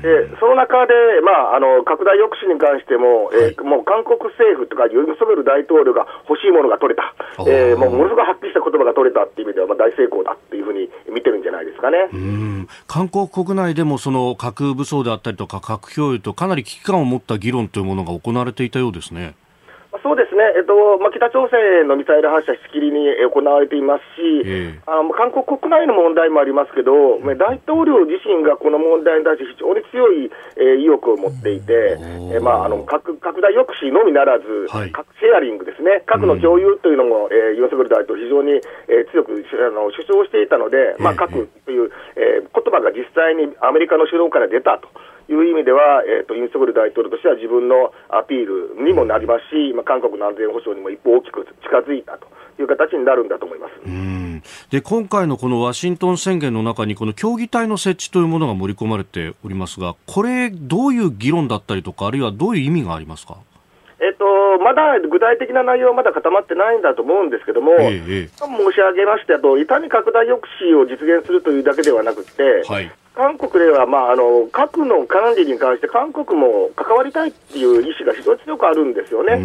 [0.01, 7.13] でその中で、まあ、あの拡大抑止に関しても、えー、はい、もう韓国政府とかユン・ソグル大統領が欲しいものが取れた、
[7.45, 12.09] えー、もうものすごくはっきりした言葉が取れたっていう意味では、まあ、大成功だっていうふうに見てるんじゃないですかね。
[12.87, 19.20] 韓国国内でもその核武装であったりとか核共有とかなり危機感を持った議論というものが行われていたようですね。
[19.99, 20.71] そうですね、えっと
[21.03, 31.99] まあ、北朝鮮のミサイル発射しきりに行われていますし、えー、あの韓国国内の問題もありますけど、うん、大統領自身がこの問題に対して非常に強い、えー、意欲を持っていて、
[32.31, 44.87] えーまあ、あの核拡大抑止のみならず、はい、核シェアリングですね、核の共有というのも、うん、えー、ユン・ソクル大統領、非常に、えー、強くあの主張していたので、まあ、核という、えー、言葉が実際にアメリカの首脳から出たと。
[45.33, 52.27] いう意味では、えーと、ユン・ソグル大統領としては自分のアピールにもなりますし、まあ、韓国の安全保障にも一歩大きく近づいたと
[52.59, 53.71] いう形になるんだと思います。
[54.69, 63.37] で今回のこのワシントン宣言の中に、この協議体の設置というものが盛り込まれておりますが、これ、どういう議論だったりとか、あるいはどういう意味がありますか？
[63.99, 64.25] えっと、
[64.63, 79.35] まだ具体的な内容はまだ固まってないんだと思うんですけども、ええ、申し上げましてと、いかに拡大抑止を実現するというだけではなくて、はい、韓国では、まあ、あの核の管理に関して、韓国も関わりたいっていう意思が非常に強くあるんですよね。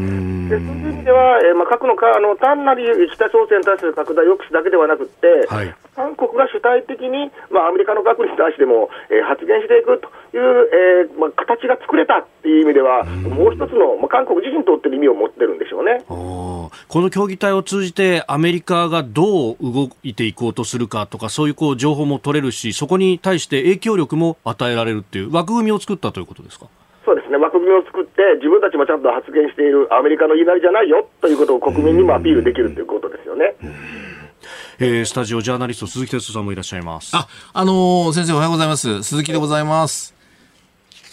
[0.49, 10.71] でそういう意味では、えーまあ、核のかあの単なる北朝鮮に対する拡大抑止だけではなくて、はい、韓国が主体的に、まあ、アメリカの核に対しても、えー、発言していくという、
[11.09, 16.05] えーまあ、形が作れたっていう意味では、もう一つの、まあ、韓国自身にとっての意味を持ってるんでしょうね。
[16.09, 16.71] こ
[17.01, 26.67] の協議体を通じて、アメリカがどう動いていこうとするかとか、そういうこう情報も取れるし、そこに対して影響力も与えられるっていう枠組みを作ったということですか？
[27.05, 33.55] そうですね、枠組みを作って、自分たちもちゃんと発言しているアメリカの言いなりじゃないよということを国民にもアピールできるということですよね。
[34.79, 37.17] えー、スタジオジャーナリスト鈴木哲さんもいらっしゃいます。
[37.17, 39.03] あ、あのー、先生おはようございます。
[39.03, 40.15] 鈴木でございます。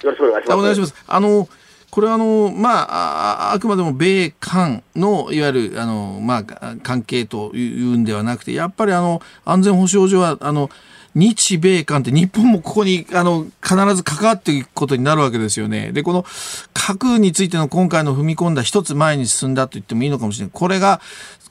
[0.04, 0.60] よろしくお願いします。
[0.60, 0.96] お願いします。
[1.08, 1.48] あの
[1.89, 10.72] これはあの、まあ、あくまでも米韓のいわゆるあの、まあ、関係というんではなくてやっぱりあの安全保障上はあの
[11.16, 15.92] 日米韓って日本もここにあの必ず関わっていくことになるわけですよね。
[15.92, 16.26] で、この
[16.74, 20.52] 核についての今回の踏み込んだ一つ前に進んだと言ってもいいのかもしれない。
[20.52, 21.02] これが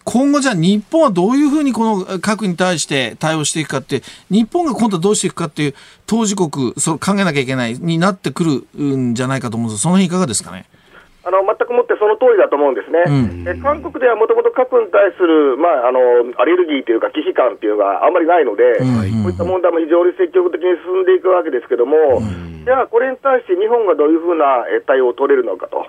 [0.05, 5.75] 今後じゃあ日本はどういうふうにこの核に対して対応していくかって、日本が今度はどうしていくかっていう、
[6.07, 10.67] 当事国、そ考えなきゃいけないになってくるんじゃないかと思うんですその辺いかがですかね？
[11.25, 13.11] あの全くもってその通りだと思うんですね、う
[13.47, 16.01] ん、え韓国ではもともと核に対する、まあ、あの
[16.35, 25.87] アレルギーというか、危機感というのがあんまりないので、うん、こういった問題も非常に積極的に進んでいくわけですけれども、うん、じゃあ、これに対して日本がどういうふうな対応を取れるのかと、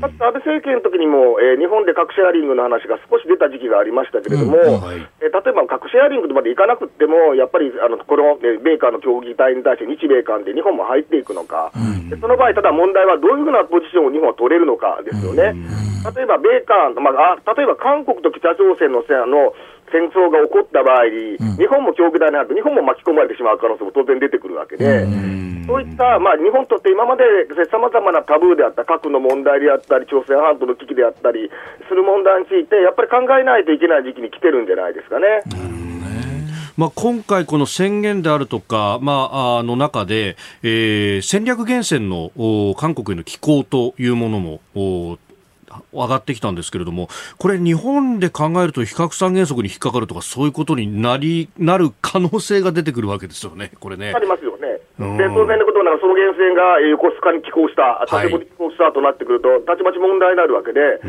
[0.00, 11.72] かつ安倍政権の時にも、えー、日本で核シェアリングの話が少し出た時期がありましたけれども、はい、えー、例えば核シェアリングまでいかなくても、やっぱりあのこの、え米韓の協議体に対して日米韓で日本も入っていくのか、
[12.20, 15.56] その場合、ただ問題はどういうふうなポジションを日本は取れるのかですよね。
[16.04, 19.54] 例えば米韓、まあ、例えば韓国と北朝鮮のの
[19.94, 25.06] 戦争が起こった場合に、うん、日本も協議体になると、日本も巻き込まれてしまう可能性も当然出てくるわけで、
[25.70, 27.22] そういった、まあ、日本にとって今まで
[27.70, 31.46] さまざまなタブーであった核の問題であったり、朝鮮半島の危機であったり
[31.86, 35.46] する問題について、やっぱり考えないといけない時期に来てるんじゃないですかね。
[36.76, 44.60] まあ、今回、この宣言であるとか、まあ、あの中で、えー、戦略源泉の韓国への寄港というものも
[45.92, 47.08] 上がってきたんですけれども、
[47.38, 54.12] これ、日本で考えると非核三原則に引っかかるとか、そういうことになりなる可能性が出てくるわけですよね、これね。
[54.14, 54.80] ありますよね。
[55.20, 61.00] で当然のことなら、その源泉が横須賀に寄港した、建物に寄港したとなってくると、たちまち問題になるわけで、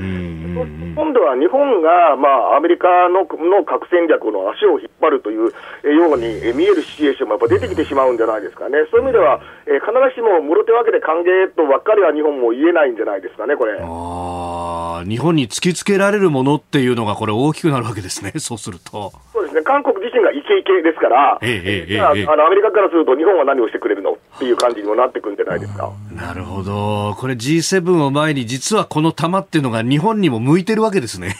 [0.96, 5.52] 今度は日本が、まあ、アメリカのの核戦略の足を引っ張るという
[5.84, 13.78] ように見えるシチュエーションもやっぱ出てきてしまうんじゃないですかね、そういう意味では、えー、必ずしももろ手わけで歓迎とばっかりは日本も言えないんじゃないですかね、これ。
[13.82, 19.12] あ日本に突きつけられるものっていうのが、これ、大きくなるわけですね、そうすると。
[19.56, 24.12] ですね、韓国自身がイケイケですから、ええええ、あのアメリカからすると、日本は何をしてくれるの？
[24.12, 25.91] っていう感じにもなってくるんじゃないですか。
[26.13, 31.36] なるほど、これ、G7 を前に、実はこの玉っていうのが日本にも向いてるわけですね。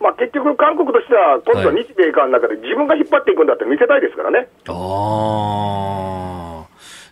[0.00, 4.48] まあ、結局、韓国としては、今度は日米韓の中で自分が引っ張っていくんだって見せたいですからね。
[4.68, 6.64] あ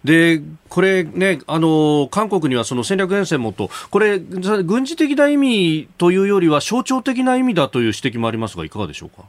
[0.04, 9.24] で、これね、あの、韓国にはその戦略沿線もと、これ、軍事的な意味というよりは象徴的な意味だという指摘もありますが、いかがでしょうか？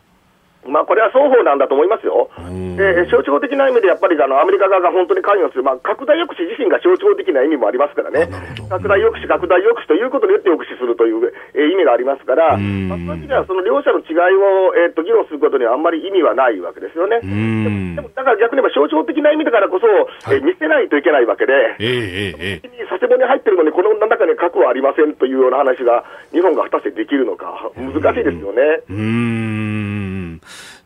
[0.68, 2.30] まあ、これは双方なんだと思いますよ、
[2.78, 8.28] で象徴的な意味でやっぱりあのアメリカ側が本当に関与する、まあ、拡大抑止自身が象徴的な意味もありますからね、
[8.70, 17.22] 拡大抑止、拡大抑止ということによって抑止するという、えー、意味がありますから、まあ、そういう意味ではその両者の違いを、えー、と議論することにはあんまり意味はないわけですよね。
[17.22, 28.62] でもだから逆に言えば象徴的な意味だからこそ、はい、えー、見せないといけないわけで、えーえー、佐世保に入ってるのに、この中に核はありませんというような話が、日本が果たしてできるのか、難しいですよね。
[28.90, 30.37] うん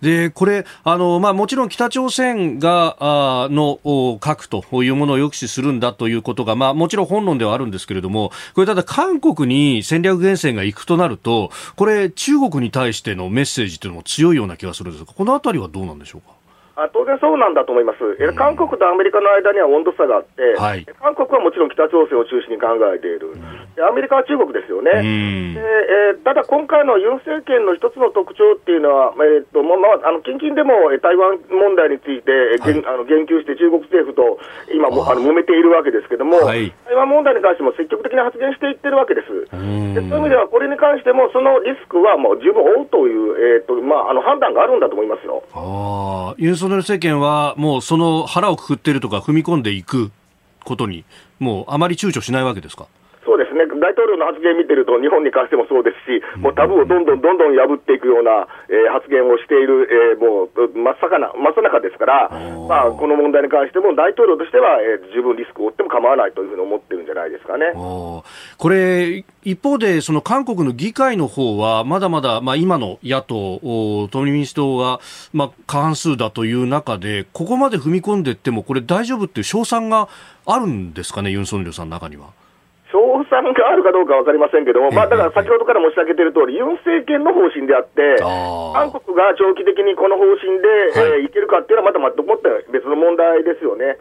[0.02, 3.80] で、これ、あの、まあ、もちろん北朝鮮が、あの、
[4.20, 16.31] 核というものを抑止するんだということが、まあ、もちろん本論ではあるんですけれども、これただ韓国に戦略源泉が行くとなると、これ中国に対してのメッセージというのも強いような気がするんですが、この辺りはどうなんでしょうか？
[16.76, 23.44] あ当然そうなんだと思います、うん、韓国とアメリカの間には温度差があって、はい、韓国はもちろん北朝鮮を中心に考えている、うん、
[23.84, 34.40] アメリカは中国ですよね、うん、でえー、ただ今回のユン政権の一つの特徴っていうのは、えーとままあ、あの近々でも台湾問題について、はい、あの言及して中国政府と
[34.72, 39.52] 今もあの揉めているわけですけれども、はい、台湾問題に関しても積極的に発言していってるわけです。
[39.94, 45.44] でそういう意味では、これに関しても、そのリスクはもう十分負うという、えーとまあ、あの判断があるんだと思いますよ。
[45.54, 50.12] あソナル政権は、もうその腹をくくっているとか、踏み込んでいく
[50.64, 51.04] ことに、
[51.40, 52.88] もうあまり躊躇しないわけですか？
[53.62, 62.30] ね、ね、大統領の発言見てると、日本に関してもそうですし、もうタブーをどんどんどんどん破っていくような、えー、発言をしている、えー、もう真っ盛な、真っ中ですから、
[62.68, 67.74] まあ、この問題に関しても、大統領としては、えー、十分リスクを負っても構わないというふうに思ってるんじゃないですかね。
[67.76, 68.24] こ
[68.70, 73.60] れ、一方で、その韓国の議会の方は、まだまだ、まあ、今の野党、
[74.10, 75.00] 党民主党が、
[75.34, 80.10] まあ、過半数だという中で、ここまで踏み込んでいっても、これ大丈夫っていう賞賛が
[80.46, 82.41] あるんですかね、ユン・ソンリョさんの中には。
[83.32, 90.68] 賞賛があるかどうか分かりませんけども、まあ、だから先ほどから申し上げている通り、ユン政権の方針であって、韓国が長期的にこの方針で、
[91.00, 93.96] はい、えー、いけるかっていうのは、また全く別の問題ですよね。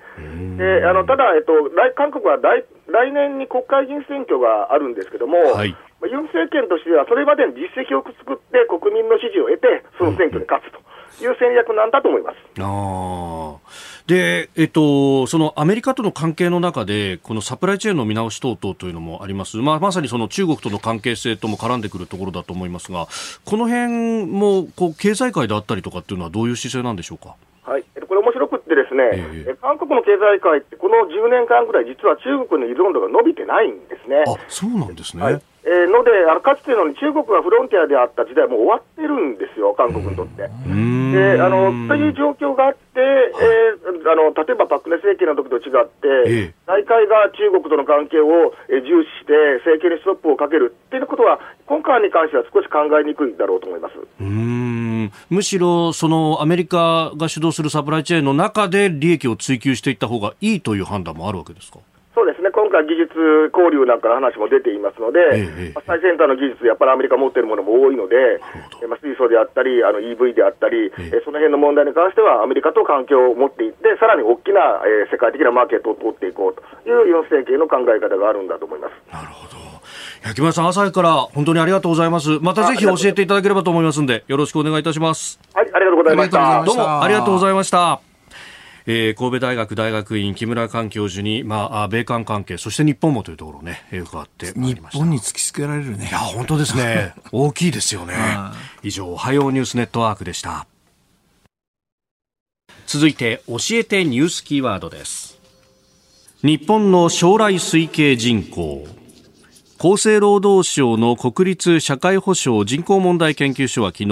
[0.58, 1.54] であのただ、えっと、
[1.96, 5.72] 韓国は来来年に国会議員選挙があるんですけども、はい、
[6.04, 10.80] ユン政権としては、それまでに実績を作って、国民の支持を得て、その選挙に勝つと。
[11.18, 12.36] いう戦略なんだと思います。
[12.60, 13.56] あ
[14.11, 19.56] で、えっと、そのアメリカとの関係の中で、このサプライチェーンの見直し等々というのもあります。
[19.58, 23.06] まあ、まさにその中国との関係性とも絡んでくるところだと思いますが、
[23.44, 27.37] この辺も、こう、経済界であったりとかっていうのはどういう姿勢なんでしょうか？
[27.63, 29.11] はい、これ面白くってですね、
[29.46, 34.25] えー、韓国の経済界って、この10年間ぐらい、実は中国の依存度が伸びてないんですね。
[34.27, 35.23] あそうなんですね。
[35.23, 40.48] はいえー、ので、あのかつての中国がフロンティアであった時代も終わってるんですよ、韓国にとって。
[41.11, 43.60] であのという状況があって、えー、
[44.11, 49.33] あの例えばパク・ネ政権の時と違って、大会が中国との関係を、え重視して、
[49.65, 53.94] 政権にストップをかけるっていうことは、今回に関しては少し考えにくいだろうと思います。
[54.21, 55.13] うん。
[55.31, 61.79] むしろ、そのアメリカが主導するサプライチェーンの中で利益を追求していった方がいいという判断もあるわけですか？
[62.13, 63.12] そうですね、今回、技術
[63.52, 68.40] 交流なんかの話も出ていますので、ええ、最先端の技術、やっぱりアメリカ持っているものも多いので、
[68.88, 78.92] まあ、水素であったり、あの EV であったり、え、その辺の問題に関しては、アメリカと関係を持っていって、さらに大きな、えー、世界的なマーケットを取っていこうというユン政権の考え方があるんだと思います。
[79.12, 79.60] なるほど
[80.35, 82.38] 木村さん、朝から本当にありがとうございます。
[82.40, 85.40] またぜひ教えていただければと思いますので、よろしくお願いいたします。
[85.54, 86.64] はい、ありがとうございました。
[86.64, 88.10] どうもありがとうございました。
[88.87, 96.08] えー、神戸大学大学院木村寛教授に、まあ、米韓関係そして日本もというところをね伺って日本に突きつけられるね。
[96.08, 97.14] いや本当ですね。
[97.33, 98.14] 大きいですよね。
[98.83, 100.66] 以上おはようニュースネットワークでした。
[102.87, 105.38] 続いて教えてニュースキーワードです。
[106.42, 108.87] 日本の将来推計人口
[109.83, 114.10] 厚生労働省の国立社会保障人口問題研究所は昨日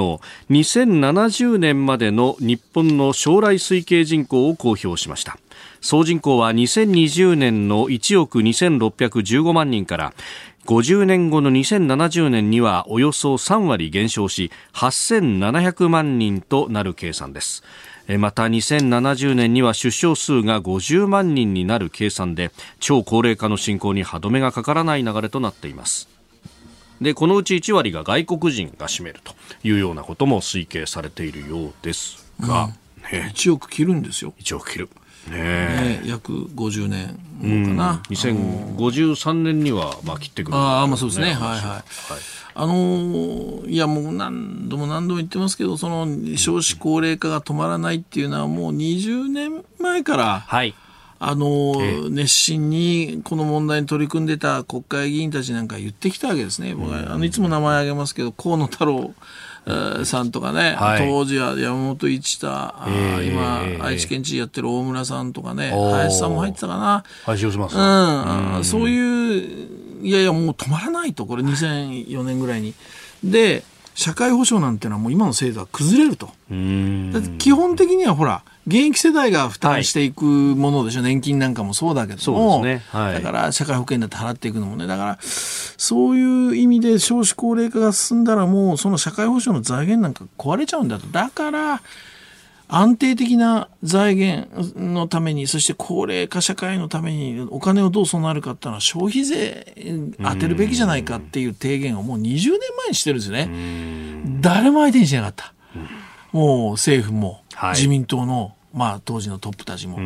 [0.48, 5.36] 2070年までの日本の将来推計人口を公表しました。
[5.82, 10.14] 総人口は2020年の1億2615万人から
[10.64, 17.62] 50年後の2070年にはおよそ3割減少し8700万人となる計算です。
[18.16, 22.50] また2070年には出生数が50万人になる計算で
[22.80, 26.09] 超高齢化の進行に歯止めがかからない流れとなっています。
[27.02, 32.70] でこのうち1割が外国人が占めるというようなことも推計されているようですが、うん。
[33.12, 34.32] ね、1億切るんですよ。
[34.40, 34.88] 1億切る
[35.30, 37.08] ねね約50年
[37.68, 41.26] かな、うん、2053年にはまあ切ってくる、ね、ああまあそうですね。
[41.26, 41.82] はいはい、はい。
[42.60, 50.74] あのいやもう何度も何度も言ってますけどその少子高齢化が止まらないっていうのはもう20年前から、はい、
[51.20, 56.74] あの、え熱心にこの問題に取り組んでた国会議員たちなんか言ってきたわけですね。
[56.74, 59.14] 僕はあのいつも名前挙げますけど河野太郎
[60.04, 67.04] さんとかね、はい、当時は山本一太、えー、今、愛知県知事やってる大村さんとかね、林さんも入ってたかな。
[67.24, 67.44] 林
[67.76, 72.74] うん、うん、そういういやいや、もう止まらないと、これ2004年ぐらいに。
[73.24, 73.64] で、
[73.99, 76.30] 社会保障なんていうのはもう今の制度は崩れると。
[77.38, 82.84] 基本的にはほら、現役世代が負担していくものでしょ、はい、年金なんかもそうだけども、ね。
[82.92, 91.09] はい、だから社会保険だって払っていくのもね、だからそういう意味で少子高齢化が進んだらもうその社会保障の財源なんか壊れちゃうんだと。
[91.09, 91.82] だから、
[92.68, 99.74] 安定的な財源のために、そして高齢化社会のためにお金をどう備えるかっていうのは消費税
[100.22, 104.40] 当てるべきじゃないかっていう提言をもう20年前にしてるんですよね。
[104.40, 105.54] 誰も相手にしなかった。
[106.32, 107.42] もう政府も
[107.74, 109.98] 自民党の、まあ当時のトップたちも。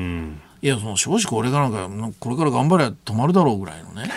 [0.62, 4.08] いや、その少子高齢化なんか、これから頑張れば止まるだろうぐらいのね。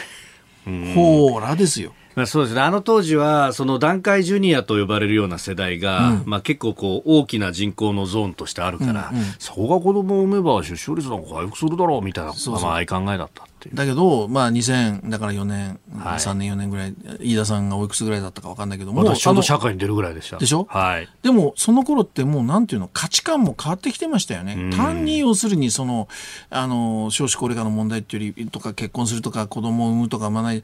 [0.94, 1.94] ほーらですよ。
[2.16, 2.62] まあ、そうですね。
[2.62, 13.76] あの当時は、その段階ジュニアと呼ばれるような世代が、うん、まあ結構こう、大きな人口のゾーンとしてあるから、うんうん、そこが子供を産めば出生率なんか回復するだろうみたいな、そうそうまあ、考えだったっていう。
[13.76, 19.04] だけど、まあ2000、だから4年、はい、3年4年ぐらい、飯田さんがおいくつぐらいだったか分かんないけども。
[19.04, 20.38] 私ちょうど社会に出るぐらいでした。
[20.38, 20.68] でしょ？
[20.70, 21.10] はい。
[21.22, 24.72] でも、その頃ってもうなんていうの、価値観も変わってきてましたよね。
[24.76, 26.08] 単に要するに、その、
[26.50, 30.64] あの、少子高齢化の問題っていうより、とか結婚するとか子供を産むとか産まない、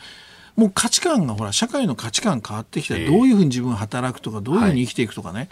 [0.56, 5.49] もう価値観がほら社会の価値観変わってきたらどういうふうに自分働くとかどういうふうに生きていくとかね、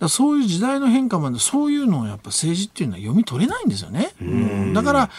[0.00, 4.12] はい、そういう時代の変化までそういうのをやっぱ政治っていうのは読み取れないんですよね。
[4.74, 5.10] だから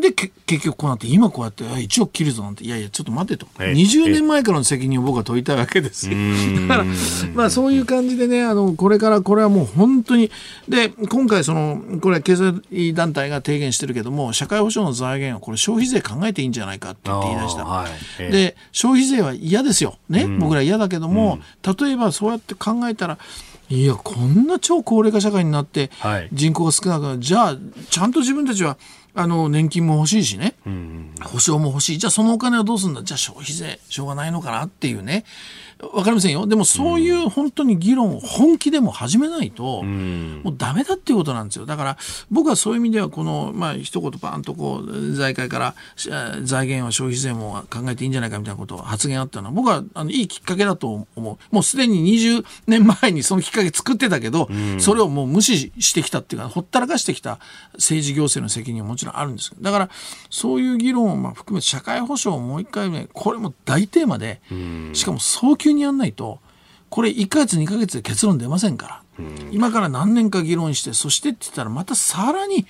[0.00, 0.32] で結
[0.64, 2.64] 局こうなって今こうやって1億切るぞなんて。
[2.64, 3.46] いやいやちょっと待てと。
[3.56, 6.10] 20年前からの責任を僕は問いたいわけです。
[6.10, 6.16] よ
[6.68, 6.84] だから
[7.34, 10.30] まあそういう感じでねあのこれからこれはもう本当に
[10.68, 17.86] で今回そのこれ経済団体が提言してるけども社会保障の財源はこれ消費税考えていいんじゃないかって言って言い出した、は
[18.18, 19.96] い、で消費税は嫌ですよ。
[20.08, 20.26] ね。
[20.26, 21.38] 僕ら嫌だけども
[21.80, 23.18] 例えばそうやって考えたら
[23.70, 25.90] いやこんな超高齢化社会になって
[26.32, 27.56] 人口が少なくなる、じゃあ
[27.90, 28.78] ちゃんと自分たちは
[29.14, 30.54] あの年金も欲しいしね、
[31.24, 31.98] 保証も欲しい。
[31.98, 33.02] じゃあそのお金はどうするんだ？
[33.02, 34.66] じゃあ消費税しょうがないのかな？
[34.66, 35.24] っていうね
[35.80, 36.46] わかりませんよ。
[36.46, 41.66] でもそういう本当に議論を本気でも始めないと、もうダメだっていうことなんですよ。
[41.66, 41.98] だから
[42.30, 45.74] 僕はそういう意味ではこのまあ一言パンとこう財界から
[46.42, 51.54] 財源は消費税も考えていいんじゃないかみたいなことを発言あったのは僕はあのいいきっかけだと思う。
[51.54, 54.48] もうすでに20年前にそのきっかけ作ってたけど、
[54.80, 57.38] それをもう無視してきたっていうかほったらかしてきた
[57.74, 59.52] 政治行政の責任はもちろんあるんです。
[59.60, 59.90] だから
[60.28, 64.40] そういう議論をまあ含めて社会保障をもう一回ねこれも大テーマで
[64.92, 66.40] しかも早急にやんないと
[66.90, 72.66] これ1か月2か月で結論出ませんから、今から何年か議論してそしてって言ったらまたさらに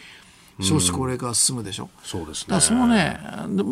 [0.60, 2.46] 少子高齢化が進むでしょ、うそうですね。
[2.48, 3.20] だからそのね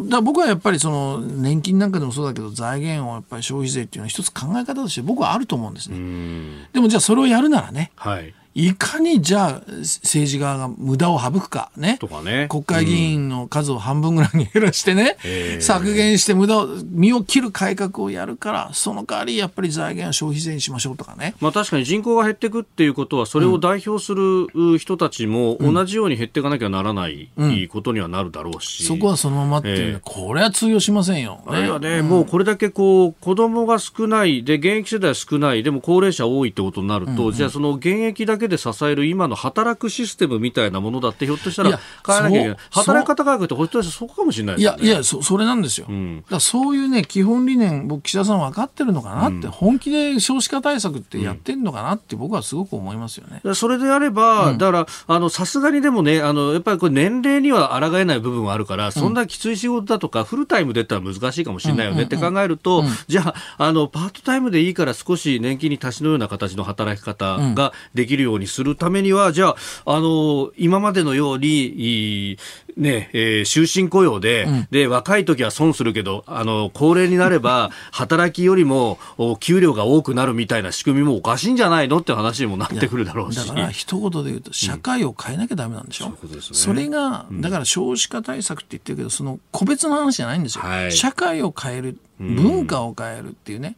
[0.08, 6.68] だ僕はやっぱりその年金なんかでもそうだけど財源をやっぱり消費税っていうのは一つ考え方として僕はあると思うんですね。
[6.72, 11.98] でもじゃあそれをやるならね、はいいかにじゃあ政治側が無駄を省くかね。
[12.00, 12.46] とかね。
[12.48, 15.18] 国会議員の数を半分ぐらいに減らしてね、
[15.54, 27.28] うん、削減して無駄を身を切る改革をやるからその代わりやっぱり財源は消費税にしましょうとかね、まあ、確かに人口が減っていくっていうことはそれを代表する人たちも同じように減っていかなきゃならない
[27.70, 42.56] ことにはなるだろうし、うん、そこはそのままっていう、ね、これは通用しませんよ、ね、あるいはね、もうこれだけこう子供が少ないで現役世代少ないでも高齢者多いってことになると、じゃあその現役だけで支える今の働くシステムみたいなものだってひょっとしたら変えなきゃいけない。
[42.70, 72.38] 働き方改革ってひょっとしたらそこかもしれない、ね、いやいやそそれなんですよ、うん、だそういうね基本理念僕岸田さん分かってるのかなって、うん、本気で少子化対策ってやってるのかなって僕はすごく思いますよね、うん、それであれば、だからあのさすがにでもねあのやっぱりこれ年齢には抗えない部分はあるからそんなきつい仕事だとか、フルタイムでったら難しいかもしれないよねって考えると、じゃああのパートタイムでいいから少し年金に足しのような形の働き方ができるようにするためには、じゃああの、今までのように、
[72.76, 78.98] ね、えー、終身雇用で、うん、で、若い時は損するけど、あの、高齢になれば、 働きよりも、
[79.40, 83.36] 給料が多くなるみたいな仕組みもおかしいんじゃないのって話にもなってくるだろうし。
[83.36, 90.64] だから、一言で言うと、社会を変えなきゃだめなんでしょ、うん、そ、ね、れが、だから少子化対策って言ってるけど、その個別の話じゃないんですよ。
[90.64, 93.76] はい、社会を変える、文化を変えるっていうね。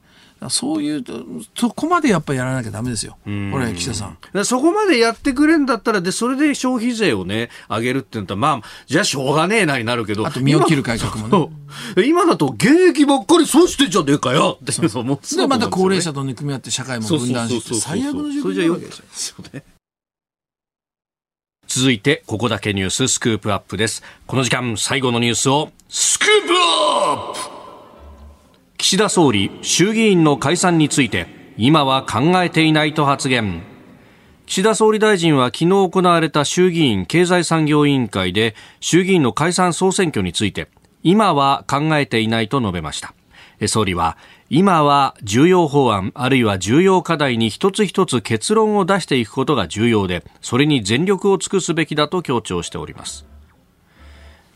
[0.51, 1.05] そういう、
[1.57, 3.19] そこまでやっぱりやらなきゃだめですよ。
[3.25, 4.45] これ、岸田さん。
[4.45, 10.27] そこまでやってくれんだったら、で、それで消費税をね、上げるって言ったら、まあ、じゃあしょうがねえなになるけど。
[10.27, 11.51] あと、身を切る改革も
[11.97, 12.07] ね。
[12.07, 19.65] 今だと、現役ばっかり損してんじゃねえかよってそう思で、また高齢者と憎み合って社会も分断して、最悪の状況なわけですよね。
[21.67, 24.03] 続いて、ここだけニューススクープアップです。
[24.27, 27.38] この時間、最後のニュースを、スクープアップ
[28.81, 31.27] 岸田総理衆議院の解散について
[31.57, 33.63] 今は考えていないと発言。
[34.47, 40.69] 岸田総理大臣は昨日行われた衆議院経済産業委員会で衆議院の解散総選挙について
[41.03, 43.15] 今は考えていないと述べました。
[43.67, 44.17] 総理は
[44.49, 53.27] 今は重要法案あるいは重要課題に一つ一つ結論を出していくことが重要でそれに全力を尽くすべきだと強調しております。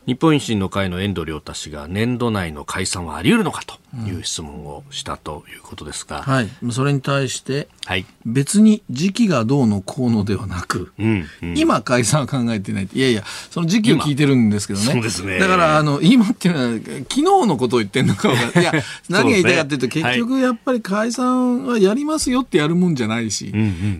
[0.05, 3.82] 日本維新の会の遠藤亮太氏が年度内の解散はあり得るのかと。
[4.07, 14.85] いう質問をしたということですが、うん、はい、それに対して、はい、別に時期がどうのこうのではなく、うんうん、今解散は考えていないいやいやその時期を聞いてるんですけどね。
[14.85, 15.39] そうですね。
[15.39, 16.79] だからあの今っていうのは
[17.09, 18.33] 昨日のことを言ってるのかい。
[18.63, 18.73] や
[19.09, 23.53] 何が言いたいかというと、結局やっぱり解散はやりますよってやるもんじゃないし、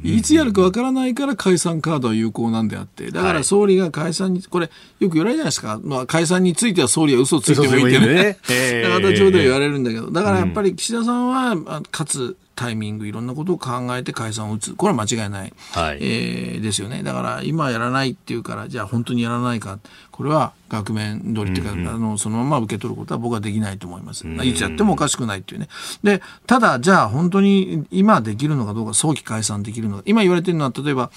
[0.03, 4.69] いつやるかわからないから解散カードは有効なんであってだから総理が解散にこれ
[4.99, 11.55] よく言われるじゃないですか、まあ、解散については総理は嘘ついてもいいってね、形 で言われるんだけど、だからやっぱり岸田さんは、
[11.91, 14.73] 勝つタイミング、いろんなことを考えて解散を打つ。
[14.75, 15.53] これは間違いない。
[15.71, 17.01] はい、えー、ですよね。
[17.03, 19.79] だから今やらないっていうから、じゃあ本当にやらないか。
[20.11, 24.27] これは額面通りっていうか、うんうん、あの、そのまま受け取ることは僕はできないと思います。
[24.27, 25.67] うんうん、いつやってもおかしくないっていうね。
[26.03, 30.03] で、ただ、じゃあ本当に今できるのかどうか、早期解散できるのか。
[30.05, 31.11] 今言われてるのは、例えば、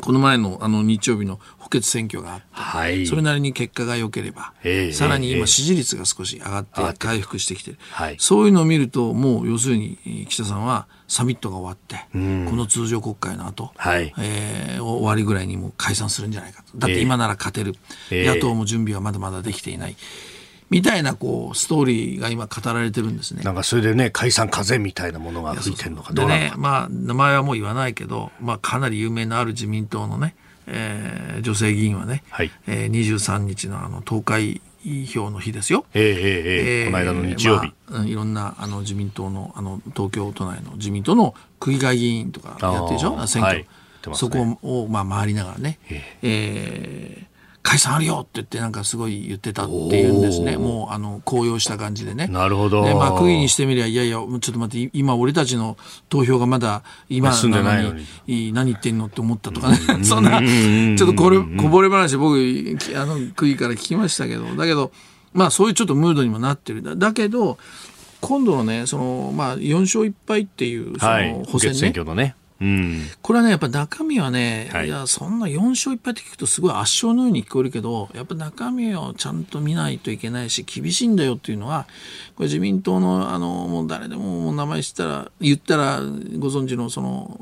[0.00, 16.76] この前のあの日曜日の補欠選挙があって、はい、それなりに結果が良ければ、えー、さらに今支持率が少し上がって回復してきてる、はい、そういうのを見るともう要するに岸田さんはサミットが終わって、この通常国会の後、はい、えー、終わりぐらいにもう解散するんじゃないかと。
[16.78, 17.74] だって今なら勝てる、
[18.10, 19.96] えー、野党も準備はまだまだできていない。
[20.68, 23.42] みたいなこうストーリーが今語られてるんですね。
[23.44, 30.34] なんかそれでね解散風みたいなものが吹いてるのかでねまあ名前はもう言わないけど、まあ、かなり有名なある自民党のね
[30.68, 32.50] えー、女性議員はね、はい。
[32.66, 34.60] えー、23日のあの投開
[35.06, 35.84] 票の日ですよ。
[35.94, 37.72] えー、えー、えー、この間の日曜日。
[37.88, 43.26] まあ、いろんなあの自民党のあの東京都内の自民党の区議会議員とかやってるでしょ？
[43.28, 43.66] 選挙、はい。
[44.08, 47.35] ね、そこを、まあ、回りながらね、えー、えー
[47.66, 50.56] 解散あるよって言ってなんかすごい言ってたっていうんですね。
[50.56, 52.28] もうあの高揚した感じでね。
[52.28, 52.84] なるほど。
[52.84, 55.76] でまあ区議にしてみりゃいやいやちょっと待って今俺たちの
[56.08, 57.94] 投票がまだ今なの
[58.28, 60.04] に何言ってんのって思ったとかね。
[60.04, 62.36] そんなちょっとこれこぼれ話僕
[62.94, 64.92] あの区議から聞きましたけどだけど
[65.32, 66.96] まあそういうちょっとムードにもなってる。
[66.96, 67.58] だけど
[68.20, 71.78] 今度のねそのまあ4勝1敗っていうその補選ね。
[71.78, 72.36] 選挙のね。
[72.58, 81.86] うん、これはね、やっぱ中身はね、はい、いや、そんな4勝1敗って聞くとすごい圧勝のように聞こえるけど、やっぱ中身をちゃんと見ないといけないし、厳しいんだよっていうのは、
[82.34, 87.38] これ自民党の、あの、もう誰でも名前知ったら、言ったらご存知の、その、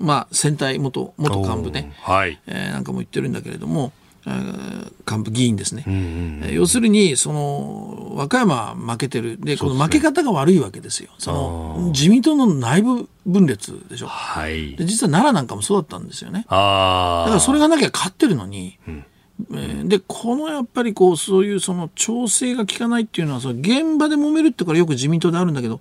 [0.00, 3.92] まあ、選対元、元幹部ね、はい、えー、なんかも言ってるんだけれども、
[4.24, 9.36] 幹部議員ですね、うんうんうん、要するにその和歌山負けてる。
[9.40, 11.10] でこの負け方が悪いわけですよ。
[11.18, 16.42] その自民党の内部分裂でしょ、はい、で実は奈良なんかもそうだったんですよね。
[16.42, 19.88] だからそれがなきゃ勝ってるのに、うん。
[19.88, 25.80] でこのやっぱりこうそういうその調整が効かないっていうのはその現場で揉めるってからよく自民党であるんだけど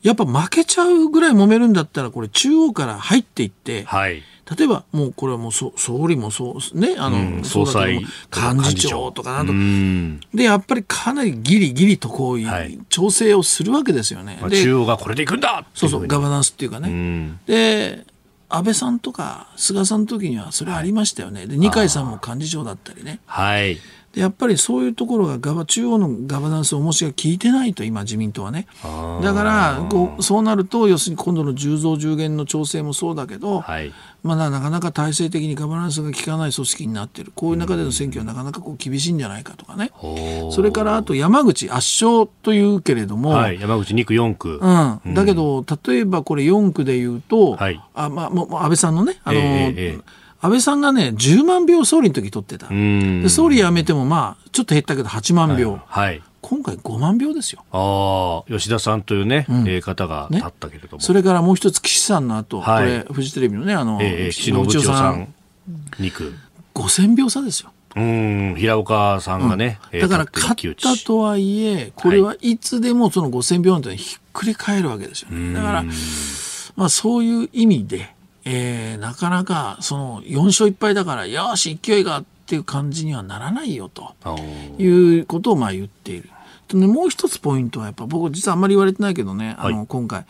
[0.00, 4.22] やっぱ負けちゃうぐらい揉めるんだったらこれ中央から入っていって、はい
[4.56, 5.72] 例えばもうこれはもう総
[6.06, 8.00] 理もそうねあの、うん、総裁
[8.34, 14.38] 幹事長とかなんと、うん、でやっぱりかなりギリギリとこういう、はい、調整をするわけですよね。
[14.48, 16.88] で中央がこれでいくんだそうそうガバナンスっていうかね。
[16.88, 18.04] うん、で
[18.50, 21.46] 安倍さんとか菅さんの時にはそれありましたよね。
[21.46, 23.20] で二階さんも幹事長だったりね。
[23.26, 23.78] はい
[24.14, 28.68] でやっぱりそういうところがガバ中央のガバナンス重しが効いてないと今自民党はね。
[29.22, 33.92] だからこうそうなると要するに今度の10増10減の調整もそうだけど、はい、
[34.22, 37.32] まあ、なかなか体制的にガバナンスが効かない組織になっている。
[37.34, 39.90] こういう中での選挙はなかなかこう厳しいんじゃないかとかね。
[40.52, 50.02] それからあと山口圧勝というけれども、はい、山口2区4区、うん、だけど例えばこれ4区でいうと、はい、あまあ、もう安倍さんのねあの、えーえー
[50.44, 52.68] 安倍さんがね、10万票総理の時取ってた。
[52.68, 55.70] で総理辞めても、まあ、ちょっと減ったけど8万票。
[55.72, 55.80] はい。
[55.86, 57.64] はい、今回5万票ですよ。
[57.72, 65.32] ああ、吉田さんというね、うん、方が立ったけれども、ね、それからもう一つ、岸さんの後、はい、これ、フジテレビのね、あの、えー、岸信千代さん、
[65.92, 66.34] 2区。
[66.74, 67.72] 5000票差ですよ。
[67.96, 75.54] うん、平岡さんがね、うん、だから勝ったとはいえ、これはいつでもその5000票なんてひっくり返るわけですよね。
[75.54, 75.84] だから、
[76.76, 78.13] まあそういう意味で、
[78.44, 84.14] えー、なかなかその4勝1敗だからよし勢いがっていう感じにはならないよと。
[84.78, 86.28] いうことをまあ言っている。
[86.72, 90.26] もう一つポイントはやっぱ僕実はあんまり言われてないけどね、あの今回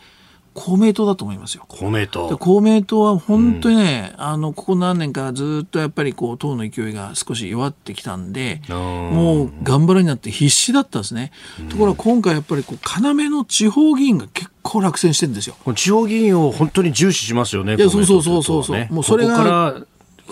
[0.55, 1.65] 公明党だと思いますよ。
[1.67, 2.35] 公明党。
[2.37, 11.31] 公明党は本当にね、うん、あの、ここ何年かずっとやっぱりこう、党の勢いが少し弱ってきたんで、もう頑張るになって必死だったんですね。
[11.59, 15.55] うん、ところが今回やっぱりこう、要の地方議員が結構落選してるんですよ。
[15.75, 17.75] 地方議員を本当に重視しますよね。
[17.75, 18.87] いや、そうそうそうそうそう。
[18.91, 19.75] もうそれが、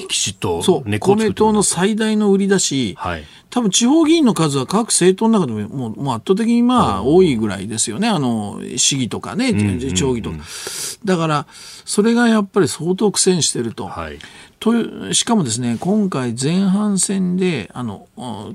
[0.07, 9.53] きちっとそう、公明党の最大の売りだし、はい、多分地方議員の数は各政党の中でももうもう圧倒的にまあ多いぐらいですよね、あの市議とかね、
[9.93, 10.37] 町議とか。
[11.05, 11.45] だから、
[11.85, 13.87] それがやっぱり相当苦戦してると。
[13.87, 14.19] はい、
[14.59, 18.07] としかもですね、今回前半戦で、あの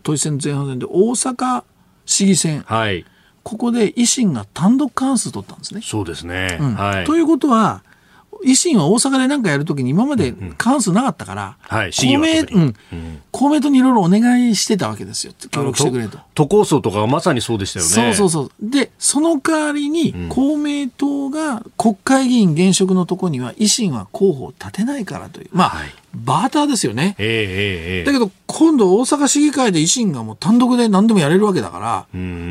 [0.02, 1.62] 都議選前半戦で大阪
[2.04, 2.62] 市議選。
[2.62, 3.04] はい
[3.44, 5.80] ここで維新が単独過半数取ったんですね。
[5.82, 6.58] そうですね。
[6.60, 7.82] うん、はい、ということは、
[8.44, 12.74] 維新は大阪で何かやるときに今まで過半数なかったから、はい、公明、うん、
[13.30, 15.32] 公明党にいろいろお願いしてたわけですよ。
[15.50, 16.18] 協力してくれと。
[16.34, 18.14] 都構想とかまさにそうでしたよね。
[18.14, 18.70] そうそうそう。
[18.70, 25.48] で、その代わりに、公明党が国会議員現職のところには維新は候補を立てないからという。
[25.52, 27.16] まあ、はい、バーターですよね。
[27.18, 27.26] えー、
[28.00, 32.06] えー、だけど、今度大阪市議会で維新がもう単独で何でもやれるわけだから、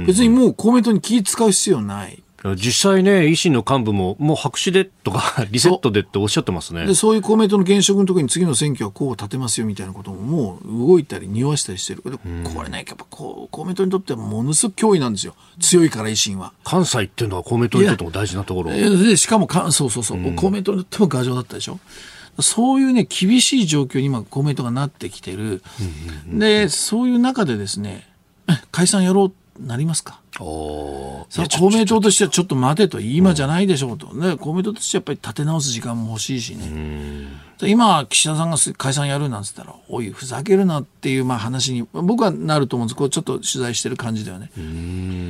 [0.05, 2.21] 別にもう公明党に気使う必要ない。
[2.55, 6.85] 実際ね、維新の幹部も、もう白紙でとか、リセットでっておっしゃってますね。
[6.85, 12.01] で、そういう公明党の現職の時に次の選挙はこう立てますよみたいなことも、もう動いたり、匂わしたりしてる。
[12.01, 12.09] こ
[12.63, 15.35] れね、やっぱこう、公明党にとってはものすごく脅威なんですよ。
[15.59, 16.53] 強いから維新は。
[16.63, 18.71] 関西っていうのは公明党にとっても大事なところ。
[18.71, 21.79] で、しかもか、そうそうそう、うん、公明党にとっても牙城だったでしょ。
[22.39, 25.63] そういうね、厳しい状況に今、公明党がなってきてる。
[26.27, 28.07] で、そういう中でですね、
[28.71, 30.21] 解散やろうなりますか？
[30.39, 31.25] お
[31.59, 37.27] 公明党としてはちょっと待てと、今じゃないでしょうと、ね、公明党としてはやっぱり立て直す時間も欲しいしね、
[37.63, 44.51] 今、岸田さんが解散やるなんつったら、おい、ふざけるなっていうまあ話に、僕はなると思うんです、こうちょっと取材してる感じではね。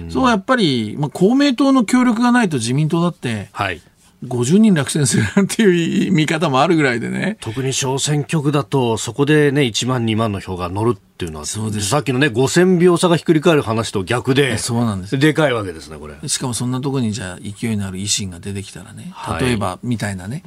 [0.10, 3.82] そうやっぱり、まあ、公明党の協力がないと自民党だって、はい
[4.26, 7.38] 50人落選するなんていう見方もあるぐらいでね。
[7.40, 15.20] 特に小選挙区だと、そこでね、1万、2万の票が乗るっていうのは、そうですさっきのね、5000票差がひっくり返る話と逆で、そうなんです。
[15.20, 16.16] でかいわけですね、これ。
[16.28, 20.44] しかもそんなところにじゃあ勢いのある維新が出てきたらね、例えば、はい、みたいなね。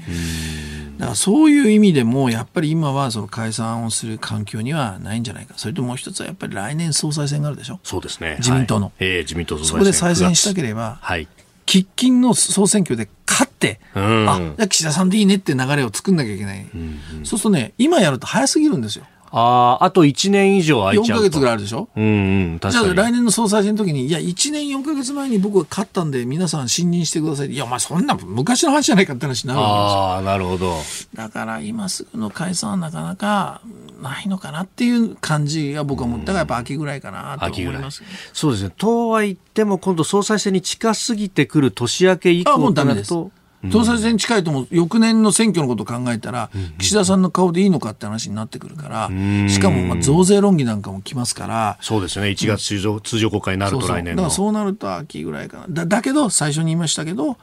[0.98, 5.54] だからそういう意味でも、やっぱり今はその解散をする環境にはないんじゃないか。
[5.56, 7.78] それともう一つはやっぱり来年総裁選があるでしょ。
[7.84, 8.36] そうですね。
[8.40, 8.86] 自民党の。
[8.86, 9.78] はい、ええー、自民党総裁選。
[9.78, 11.28] そこで再選したければ、はい。
[11.70, 16.68] 喫緊の総選挙で勝って、うん、あ、岸田さんでいいねって流れを作んなきゃいけない。
[16.74, 19.04] うんうん、そうするとね、今やると早すぎるんですよ。
[19.32, 21.88] ああ、あと1年以上空いちゃう4ヶ月ぐらいあるでしょ？
[21.94, 22.92] うんうん、確かに。
[22.92, 27.52] じゃあ来年の総裁選の時に、いや、1年4ヶ月前に僕が勝ったんで、皆さん信任してください。
[27.52, 30.00] いや、お前そんな昔の話じゃないかって話になるわけですよ。
[30.00, 30.76] ああ、なるほど。
[31.14, 33.60] だから今すぐの解散はなかなか
[34.00, 38.72] ないのかなっていう感じが僕は思ったが、やっぱ秋ぐらいかなと思います、ね、そうですね。
[38.76, 43.30] とは言っても、今度総裁選に近すぎてくる年明け以降となると、
[43.70, 49.10] 総裁選近いとも翌年の選挙のことを考えたら、岸田さんの顔でいいのかって話になってくるから、
[49.48, 54.22] しかもまあ増税論議なんかも来ますから、そうですね、1月通常,、通常国会になると来年の。
[54.22, 55.66] だからそうなると秋ぐらいかな。
[55.68, 57.36] だだけど、最初に言いましたけど、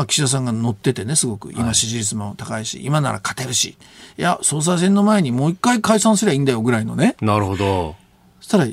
[0.00, 3.76] まあ、岸田さんが乗っててね、すごく、今支持率も高いし、今なら勝てるし、
[4.16, 7.16] いや、総裁選の前にもう一回解散すりゃいいんだよぐらいのね。
[7.20, 7.96] なるほど。
[8.40, 8.66] そしたら、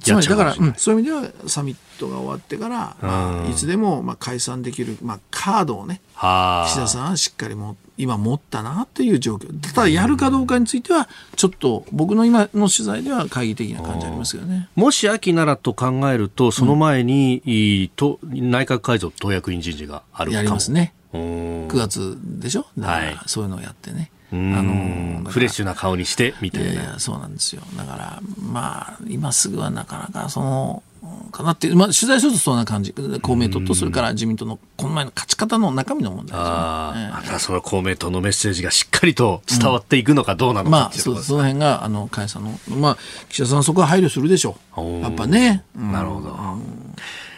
[0.00, 9.60] つまりだから、うん、そういう意味ではサミットが終わってから、まあ、いつでもまあ解散できる、まあ、カードをね、岸田さんはしっかりも今持ったなという状況。
[9.74, 14.68] ただやるかどうかについては、ちょっと僕の今の取材では懐疑的な感じありますよね。
[14.74, 20.94] もし秋ならと考えると、その前に、うん、と内閣改造党役員人事があるやりますね。
[21.12, 22.66] 9月でしょ？
[22.78, 24.10] だから、そういうのをやってね。
[24.32, 30.82] あのフレッシュな顔にしてみたいな、そうなんですよだからまあ今すぐはなかなかその
[31.30, 32.94] かなってまあ、取材するとそんな感じ。
[33.22, 42.98] 公明党とそれから自民党のこの前の勝ち方の中身の問題ですね、ああその公明党のメッセージがしっかりと伝わっていくのかどうなのか、うん、まあ、そその辺があのさんの、まあ、
[43.28, 44.80] 岸田さんそこは配慮するでしょう。
[45.00, 46.94] やっぱね、うん、なるほど、うん